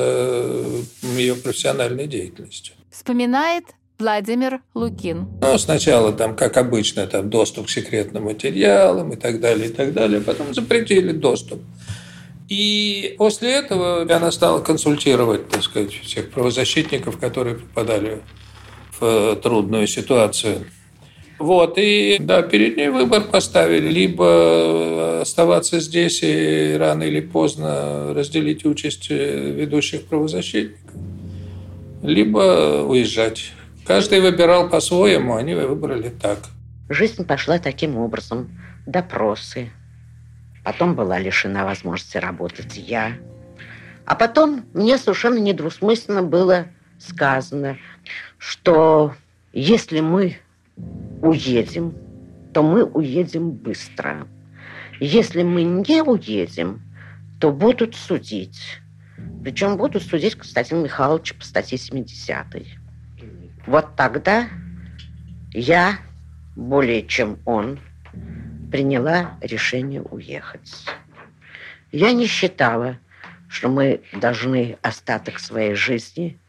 ее 1.15 1.35
профессиональной 1.35 2.07
деятельностью. 2.07 2.75
Вспоминает 2.91 3.65
Владимир 3.99 4.61
Лукин. 4.73 5.27
Ну, 5.41 5.57
сначала 5.57 6.11
там, 6.11 6.35
как 6.35 6.57
обычно, 6.57 7.07
там 7.07 7.29
доступ 7.29 7.67
к 7.67 7.69
секретным 7.69 8.23
материалам 8.23 9.11
и 9.13 9.15
так 9.15 9.39
далее, 9.39 9.67
и 9.67 9.71
так 9.71 9.93
далее. 9.93 10.19
Потом 10.19 10.53
запретили 10.53 11.11
доступ. 11.11 11.61
И 12.49 13.15
после 13.17 13.51
этого 13.51 14.01
она 14.01 14.31
стала 14.31 14.59
консультировать, 14.59 15.47
так 15.47 15.63
сказать, 15.63 15.93
всех 15.93 16.29
правозащитников, 16.31 17.17
которые 17.17 17.55
попадали 17.55 18.21
в 18.99 19.35
трудную 19.37 19.87
ситуацию. 19.87 20.65
Вот, 21.39 21.77
и 21.77 22.17
да, 22.19 22.41
перед 22.41 22.77
ней 22.77 22.89
выбор 22.89 23.23
поставили. 23.23 23.89
Либо 23.89 25.21
оставаться 25.21 25.79
здесь 25.79 26.21
и 26.21 26.75
рано 26.77 27.03
или 27.03 27.21
поздно 27.21 28.13
разделить 28.13 28.65
участь 28.65 29.09
ведущих 29.09 30.03
правозащитников, 30.05 30.91
либо 32.01 32.85
уезжать. 32.87 33.51
Каждый 33.85 34.21
выбирал 34.21 34.69
по-своему, 34.69 35.35
они 35.35 35.55
выбрали 35.55 36.09
так. 36.09 36.39
Жизнь 36.89 37.25
пошла 37.25 37.59
таким 37.59 37.97
образом. 37.97 38.57
Допросы. 38.85 39.71
Потом 40.63 40.95
была 40.95 41.19
лишена 41.19 41.65
возможности 41.65 42.17
работать 42.17 42.77
я. 42.77 43.13
А 44.05 44.15
потом 44.15 44.65
мне 44.73 44.97
совершенно 44.97 45.37
недвусмысленно 45.37 46.23
было 46.23 46.67
сказано, 46.97 47.77
что 48.37 49.13
если 49.51 49.99
мы 49.99 50.37
уедем, 51.21 51.93
то 52.53 52.63
мы 52.63 52.83
уедем 52.83 53.51
быстро. 53.51 54.27
Если 54.99 55.43
мы 55.43 55.63
не 55.63 56.01
уедем, 56.01 56.81
то 57.39 57.51
будут 57.51 57.95
судить. 57.95 58.79
Причем 59.43 59.75
будут 59.75 60.03
судить 60.03 60.35
Константина 60.35 60.83
Михайловича 60.83 61.35
по 61.35 61.43
статье 61.43 61.77
70 61.77 62.55
-й. 62.55 62.82
Вот 63.65 63.95
тогда 63.95 64.49
я, 65.53 65.97
более 66.55 67.05
чем 67.05 67.39
он, 67.45 67.79
приняла 68.71 69.37
решение 69.41 70.01
уехать. 70.01 70.85
Я 71.91 72.11
не 72.11 72.25
считала, 72.25 72.97
что 73.47 73.69
мы 73.69 74.01
должны 74.13 74.77
остаток 74.81 75.39
своей 75.39 75.75
жизни 75.75 76.39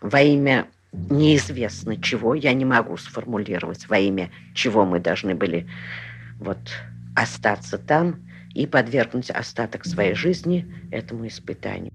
во 0.00 0.20
имя 0.20 0.66
неизвестно 0.92 1.96
чего, 2.00 2.34
я 2.34 2.52
не 2.52 2.64
могу 2.64 2.96
сформулировать, 2.96 3.88
во 3.88 3.98
имя 3.98 4.30
чего 4.54 4.84
мы 4.84 5.00
должны 5.00 5.34
были 5.34 5.68
вот 6.38 6.58
остаться 7.14 7.78
там 7.78 8.28
и 8.54 8.66
подвергнуть 8.66 9.30
остаток 9.30 9.84
своей 9.84 10.14
жизни 10.14 10.66
этому 10.90 11.26
испытанию. 11.26 11.87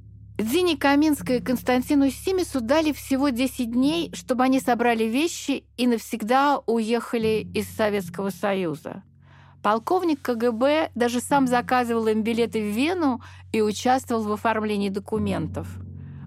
Дине 0.74 0.82
Каминской 0.82 1.38
и 1.38 1.40
Константину 1.40 2.10
Симису 2.10 2.60
дали 2.60 2.94
всего 2.94 3.30
10 3.30 3.72
дней, 3.72 4.10
чтобы 4.14 4.44
они 4.44 4.60
собрали 4.60 5.04
вещи 5.04 5.66
и 5.78 5.86
навсегда 5.86 6.62
уехали 6.66 7.48
из 7.54 7.70
Советского 7.70 8.32
Союза. 8.32 9.04
Полковник 9.62 10.24
КГБ 10.24 10.90
даже 10.96 11.20
сам 11.20 11.46
заказывал 11.46 12.08
им 12.08 12.24
билеты 12.24 12.60
в 12.60 12.76
Вену 12.76 13.22
и 13.52 13.62
участвовал 13.62 14.24
в 14.24 14.32
оформлении 14.32 14.90
документов. 14.90 15.68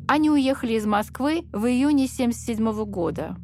Они 0.07 0.30
уехали 0.30 0.74
из 0.74 0.86
Москвы 0.86 1.44
в 1.53 1.66
июне 1.66 2.05
1977 2.05 2.84
года. 2.84 3.36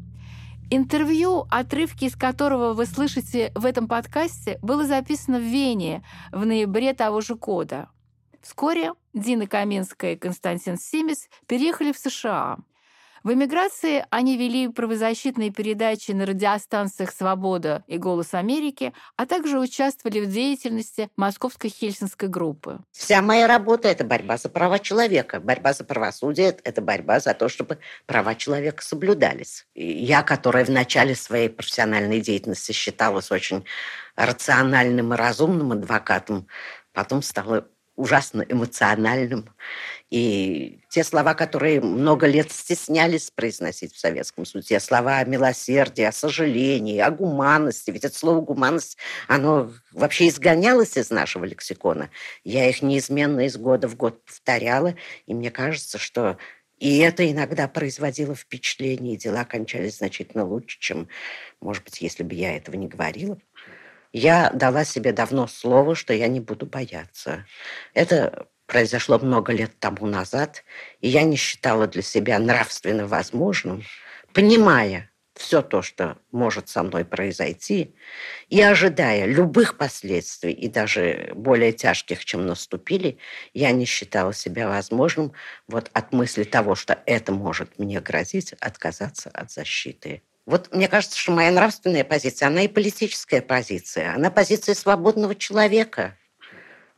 Интервью, 0.71 1.47
отрывки 1.51 2.05
из 2.05 2.15
которого 2.15 2.75
вы 2.75 2.87
слышите 2.87 3.51
в 3.57 3.67
этом 3.67 3.89
подкасте, 3.89 4.61
было 4.63 4.87
записано 4.87 5.39
в 5.39 5.43
Вене 5.43 6.05
в 6.31 6.47
ноябре 6.47 6.95
того 6.95 7.21
же 7.23 7.35
года. 7.35 7.89
Вскоре 8.41 8.93
Дина 9.15 9.47
Каменская 9.47 10.13
и 10.13 10.17
Константин 10.17 10.79
Симис 10.79 11.29
переехали 11.47 11.93
в 11.93 11.99
США. 11.99 12.59
В 13.23 13.33
эмиграции 13.33 14.05
они 14.11 14.37
вели 14.37 14.67
правозащитные 14.67 15.53
передачи 15.53 16.11
на 16.11 16.27
радиостанциях 16.27 17.13
«Свобода» 17.13 17.85
и 17.87 17.97
«Голос 17.97 18.35
Америки», 18.35 18.93
а 19.17 19.27
также 19.27 19.61
участвовали 19.61 20.19
в 20.19 20.29
деятельности 20.29 21.09
Московской 21.17 21.71
Хельсинской 21.71 22.29
группы. 22.29 22.81
Вся 22.91 23.23
моя 23.23 23.47
работа– 23.47 23.87
это 23.91 24.03
борьба 24.03 24.39
за 24.39 24.49
права 24.49 24.81
человека. 24.81 25.39
Борьба 25.39 25.73
за 25.73 25.85
правосудие– 25.85 26.57
это 26.65 26.83
борьба 26.83 27.21
за 27.21 27.33
то, 27.33 27.49
чтобы 27.49 27.79
права 28.07 28.35
человека 28.35 28.83
соблюдались. 28.83 29.67
Я, 29.77 30.25
которая 30.25 30.65
в 30.65 30.71
начале 30.71 31.15
своей 31.15 31.49
профессиональной 31.49 32.21
деятельности 32.21 32.73
считалась 32.73 33.31
очень 33.31 33.65
рациональным 34.17 35.15
и 35.15 35.17
разумным 35.17 35.71
адвокатом, 35.71 36.49
потом 36.93 37.23
стала 37.23 37.69
ужасно 38.03 38.45
эмоциональным. 38.49 39.49
И 40.11 40.81
те 40.91 41.05
слова, 41.05 41.35
которые 41.35 41.81
много 41.81 42.27
лет 42.27 42.51
стеснялись 42.51 43.31
произносить 43.31 43.95
в 43.95 43.99
Советском 43.99 44.45
суде, 44.45 44.81
слова 44.81 45.19
о 45.19 45.25
милосердии, 45.25 46.03
о 46.03 46.13
сожалении, 46.13 46.99
о 46.99 47.13
гуманности, 47.13 47.93
ведь 47.93 48.05
это 48.05 48.19
слово 48.19 48.41
«гуманность», 48.41 48.99
оно 49.29 49.73
вообще 49.93 50.29
изгонялось 50.29 50.97
из 50.97 51.11
нашего 51.11 51.45
лексикона. 51.45 52.11
Я 52.45 52.69
их 52.69 52.83
неизменно 52.83 53.47
из 53.47 53.57
года 53.57 53.89
в 53.89 53.97
год 53.97 54.23
повторяла, 54.25 54.97
и 55.27 55.33
мне 55.33 55.51
кажется, 55.51 55.99
что 55.99 56.37
и 56.79 56.99
это 56.99 57.31
иногда 57.31 57.69
производило 57.69 58.35
впечатление, 58.35 59.15
и 59.15 59.17
дела 59.17 59.45
кончались 59.45 59.99
значительно 59.99 60.45
лучше, 60.45 60.81
чем, 60.81 61.09
может 61.61 61.85
быть, 61.85 62.01
если 62.01 62.25
бы 62.25 62.35
я 62.35 62.57
этого 62.57 62.75
не 62.75 62.89
говорила. 62.89 63.39
Я 64.13 64.51
дала 64.51 64.85
себе 64.85 65.13
давно 65.13 65.47
слово, 65.47 65.95
что 65.95 66.13
я 66.13 66.29
не 66.29 66.41
буду 66.41 66.67
бояться. 66.67 67.47
Это 67.95 68.49
произошло 68.67 69.19
много 69.19 69.53
лет 69.53 69.79
тому 69.79 70.07
назад, 70.07 70.65
и 71.01 71.09
я 71.09 71.23
не 71.23 71.37
считала 71.37 71.87
для 71.87 72.03
себя 72.03 72.39
нравственно 72.39 73.07
возможным, 73.07 73.83
понимая 74.33 75.11
все 75.35 75.63
то, 75.63 75.81
что 75.83 76.19
может 76.31 76.69
со 76.69 76.83
мной 76.83 77.05
произойти, 77.05 77.95
и 78.49 78.61
ожидая 78.61 79.25
любых 79.25 79.79
последствий, 79.79 80.53
и 80.53 80.69
даже 80.69 81.33
более 81.35 81.73
тяжких, 81.73 82.25
чем 82.25 82.47
наступили, 82.47 83.19
я 83.55 83.73
не 83.73 83.87
считала 83.87 84.35
себя 84.35 84.69
возможным 84.69 85.33
вот 85.69 85.91
от 85.95 86.13
мысли 86.13 86.45
того, 86.45 86.75
что 86.75 87.03
это 87.07 87.33
может 87.33 87.79
мне 87.79 88.01
грозить, 88.01 88.53
отказаться 88.61 89.31
от 89.31 89.51
защиты. 89.51 90.23
Вот 90.45 90.75
мне 90.75 90.89
кажется, 90.89 91.19
что 91.19 91.33
моя 91.33 91.51
нравственная 91.51 92.05
позиция, 92.05 92.49
она 92.49 92.63
и 92.63 92.69
политическая 92.69 93.41
позиция. 93.41 94.15
Она 94.15 94.31
позиция 94.31 94.75
свободного 94.75 95.35
человека. 95.35 96.17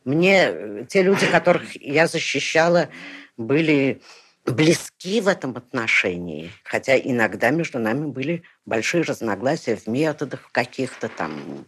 Мне 0.03 0.47
э, 0.47 0.85
те 0.89 1.03
люди, 1.03 1.27
которых 1.27 1.75
я 1.81 2.07
защищала, 2.07 2.89
были 3.37 4.01
близки 4.45 5.21
в 5.21 5.27
этом 5.27 5.55
отношении. 5.57 6.51
Хотя 6.63 6.97
иногда 6.97 7.49
между 7.51 7.79
нами 7.79 8.05
были 8.07 8.43
большие 8.65 9.03
разногласия 9.03 9.75
в 9.75 9.87
методах 9.87 10.51
каких-то 10.51 11.09
там, 11.09 11.65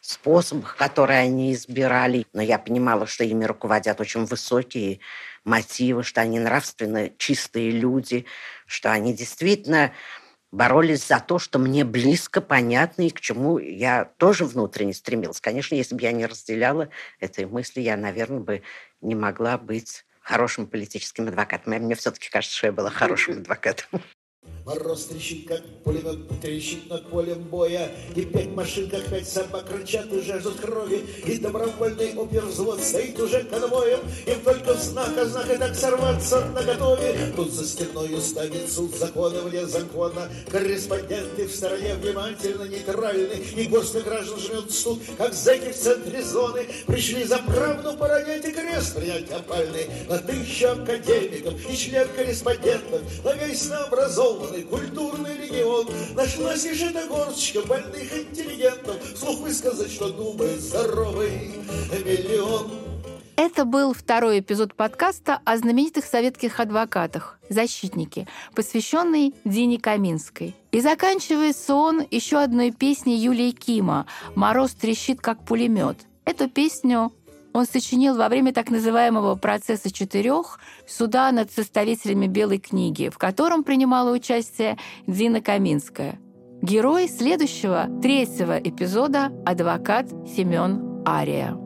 способах, 0.00 0.76
которые 0.76 1.20
они 1.20 1.52
избирали. 1.52 2.26
Но 2.32 2.42
я 2.42 2.58
понимала, 2.58 3.06
что 3.06 3.24
ими 3.24 3.44
руководят 3.44 4.00
очень 4.00 4.24
высокие 4.24 5.00
мотивы, 5.44 6.02
что 6.02 6.20
они 6.20 6.38
нравственно 6.38 7.10
чистые 7.18 7.70
люди, 7.70 8.26
что 8.66 8.92
они 8.92 9.14
действительно 9.14 9.92
боролись 10.54 11.06
за 11.06 11.20
то, 11.20 11.38
что 11.38 11.58
мне 11.58 11.84
близко, 11.84 12.40
понятно 12.40 13.02
и 13.02 13.10
к 13.10 13.20
чему 13.20 13.58
я 13.58 14.04
тоже 14.16 14.44
внутренне 14.44 14.94
стремилась. 14.94 15.40
Конечно, 15.40 15.74
если 15.74 15.94
бы 15.94 16.02
я 16.02 16.12
не 16.12 16.26
разделяла 16.26 16.88
этой 17.18 17.46
мысли, 17.46 17.80
я, 17.80 17.96
наверное, 17.96 18.40
бы 18.40 18.62
не 19.00 19.14
могла 19.14 19.58
быть 19.58 20.04
хорошим 20.20 20.66
политическим 20.66 21.28
адвокатом. 21.28 21.74
Мне 21.74 21.94
все-таки 21.96 22.30
кажется, 22.30 22.56
что 22.56 22.68
я 22.68 22.72
была 22.72 22.90
хорошим 22.90 23.38
адвокатом. 23.38 24.00
Мороз 24.64 25.04
трещит, 25.04 25.46
как 25.46 25.60
пулемет 25.84 26.40
трещит 26.40 26.88
над 26.88 27.06
полем 27.10 27.42
боя, 27.42 27.90
И 28.16 28.22
пять 28.22 28.48
машин, 28.48 28.88
как 28.88 29.04
пять 29.10 29.28
собак, 29.28 29.66
рычат 29.70 30.10
и 30.10 30.22
жаждут 30.22 30.58
крови, 30.58 31.04
И 31.26 31.36
добровольный 31.36 32.14
опервзвод 32.14 32.80
стоит 32.80 33.20
уже 33.20 33.44
конвоем, 33.44 34.00
Им 34.26 34.40
только 34.40 34.72
знак, 34.74 35.10
а 35.18 35.26
знак 35.26 35.54
и 35.54 35.58
так 35.58 35.74
сорваться 35.74 36.46
на 36.54 36.62
готове. 36.62 37.32
Тут 37.36 37.52
за 37.52 37.66
стеною 37.66 38.18
ставит 38.22 38.70
суд 38.70 38.94
закона 38.96 39.40
вне 39.42 39.66
закона, 39.66 40.30
Корреспонденты 40.50 41.46
в 41.46 41.54
стороне 41.54 41.94
внимательно 41.96 42.64
нейтральны, 42.64 43.34
И 43.56 43.64
горстка 43.64 44.00
граждан 44.00 44.38
жмет 44.40 44.70
суд, 44.70 44.98
как 45.18 45.34
зэки 45.34 45.72
в 45.72 45.76
центре 45.76 46.22
зоны, 46.22 46.66
Пришли 46.86 47.24
за 47.24 47.36
правду 47.36 47.98
поронять 47.98 48.46
и 48.46 48.52
крест 48.52 48.96
принять 48.96 49.30
опальный, 49.30 49.90
На 50.08 50.16
тысячу 50.16 50.68
академиков 50.68 51.70
и 51.70 51.76
член 51.76 52.08
корреспондентов, 52.16 53.02
На 53.22 53.34
весь 53.34 53.68
наобразованный 53.68 54.53
образованный, 54.53 54.53
культурный 54.62 55.36
регион. 55.36 55.86
Нашлась 56.14 56.64
лишь 56.64 56.82
эта 56.82 57.06
горсточка 57.06 57.62
больных 57.62 58.12
интеллигентов, 58.16 58.96
Слух 59.16 59.40
высказать, 59.40 59.92
что 59.92 60.10
думает 60.10 60.60
здоровый 60.60 61.52
миллион. 62.04 62.70
Это 63.36 63.64
был 63.64 63.92
второй 63.92 64.38
эпизод 64.38 64.74
подкаста 64.74 65.40
о 65.44 65.56
знаменитых 65.56 66.04
советских 66.04 66.60
адвокатах 66.60 67.40
«Защитники», 67.48 68.28
посвященный 68.54 69.34
Дине 69.44 69.78
Каминской. 69.78 70.54
И 70.70 70.80
заканчивается 70.80 71.74
он 71.74 72.06
еще 72.12 72.38
одной 72.38 72.70
песней 72.70 73.16
Юлии 73.16 73.50
Кима 73.50 74.06
«Мороз 74.36 74.72
трещит, 74.74 75.20
как 75.20 75.44
пулемет». 75.44 75.98
Эту 76.24 76.48
песню 76.48 77.12
он 77.54 77.66
сочинил 77.66 78.16
во 78.16 78.28
время 78.28 78.52
так 78.52 78.68
называемого 78.68 79.36
«процесса 79.36 79.90
четырех» 79.90 80.58
суда 80.86 81.30
над 81.32 81.50
составителями 81.50 82.26
Белой 82.26 82.58
книги, 82.58 83.08
в 83.08 83.16
котором 83.16 83.62
принимала 83.64 84.12
участие 84.12 84.76
Дина 85.06 85.40
Каминская. 85.40 86.18
Герой 86.60 87.08
следующего, 87.08 87.88
третьего 88.02 88.58
эпизода– 88.58 89.32
адвокат 89.46 90.08
Семен 90.36 91.04
Ария. 91.06 91.63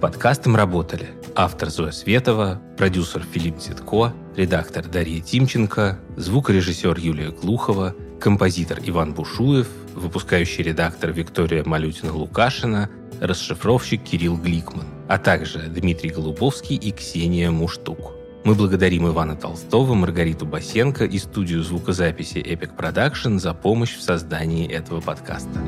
Подкастом 0.00 0.56
работали 0.56 1.10
автор 1.34 1.68
Зоя 1.68 1.90
Светова, 1.90 2.58
продюсер 2.78 3.22
Филипп 3.22 3.58
Цитко, 3.58 4.14
редактор 4.34 4.88
Дарья 4.88 5.20
Тимченко, 5.20 5.98
звукорежиссер 6.16 6.98
Юлия 6.98 7.30
Глухова, 7.30 7.94
композитор 8.18 8.78
Иван 8.82 9.12
Бушуев, 9.12 9.68
выпускающий 9.94 10.64
редактор 10.64 11.10
Виктория 11.10 11.64
Малютина-Лукашина, 11.64 12.88
расшифровщик 13.20 14.02
Кирилл 14.02 14.38
Гликман, 14.38 14.86
а 15.06 15.18
также 15.18 15.58
Дмитрий 15.68 16.08
Голубовский 16.08 16.76
и 16.76 16.92
Ксения 16.92 17.50
Муштук. 17.50 18.12
Мы 18.44 18.54
благодарим 18.54 19.06
Ивана 19.06 19.36
Толстого, 19.36 19.92
Маргариту 19.92 20.46
Басенко 20.46 21.04
и 21.04 21.18
студию 21.18 21.62
звукозаписи 21.62 22.38
Epic 22.38 22.74
Production 22.74 23.38
за 23.38 23.52
помощь 23.52 23.94
в 23.96 24.02
создании 24.02 24.66
этого 24.66 25.02
подкаста. 25.02 25.60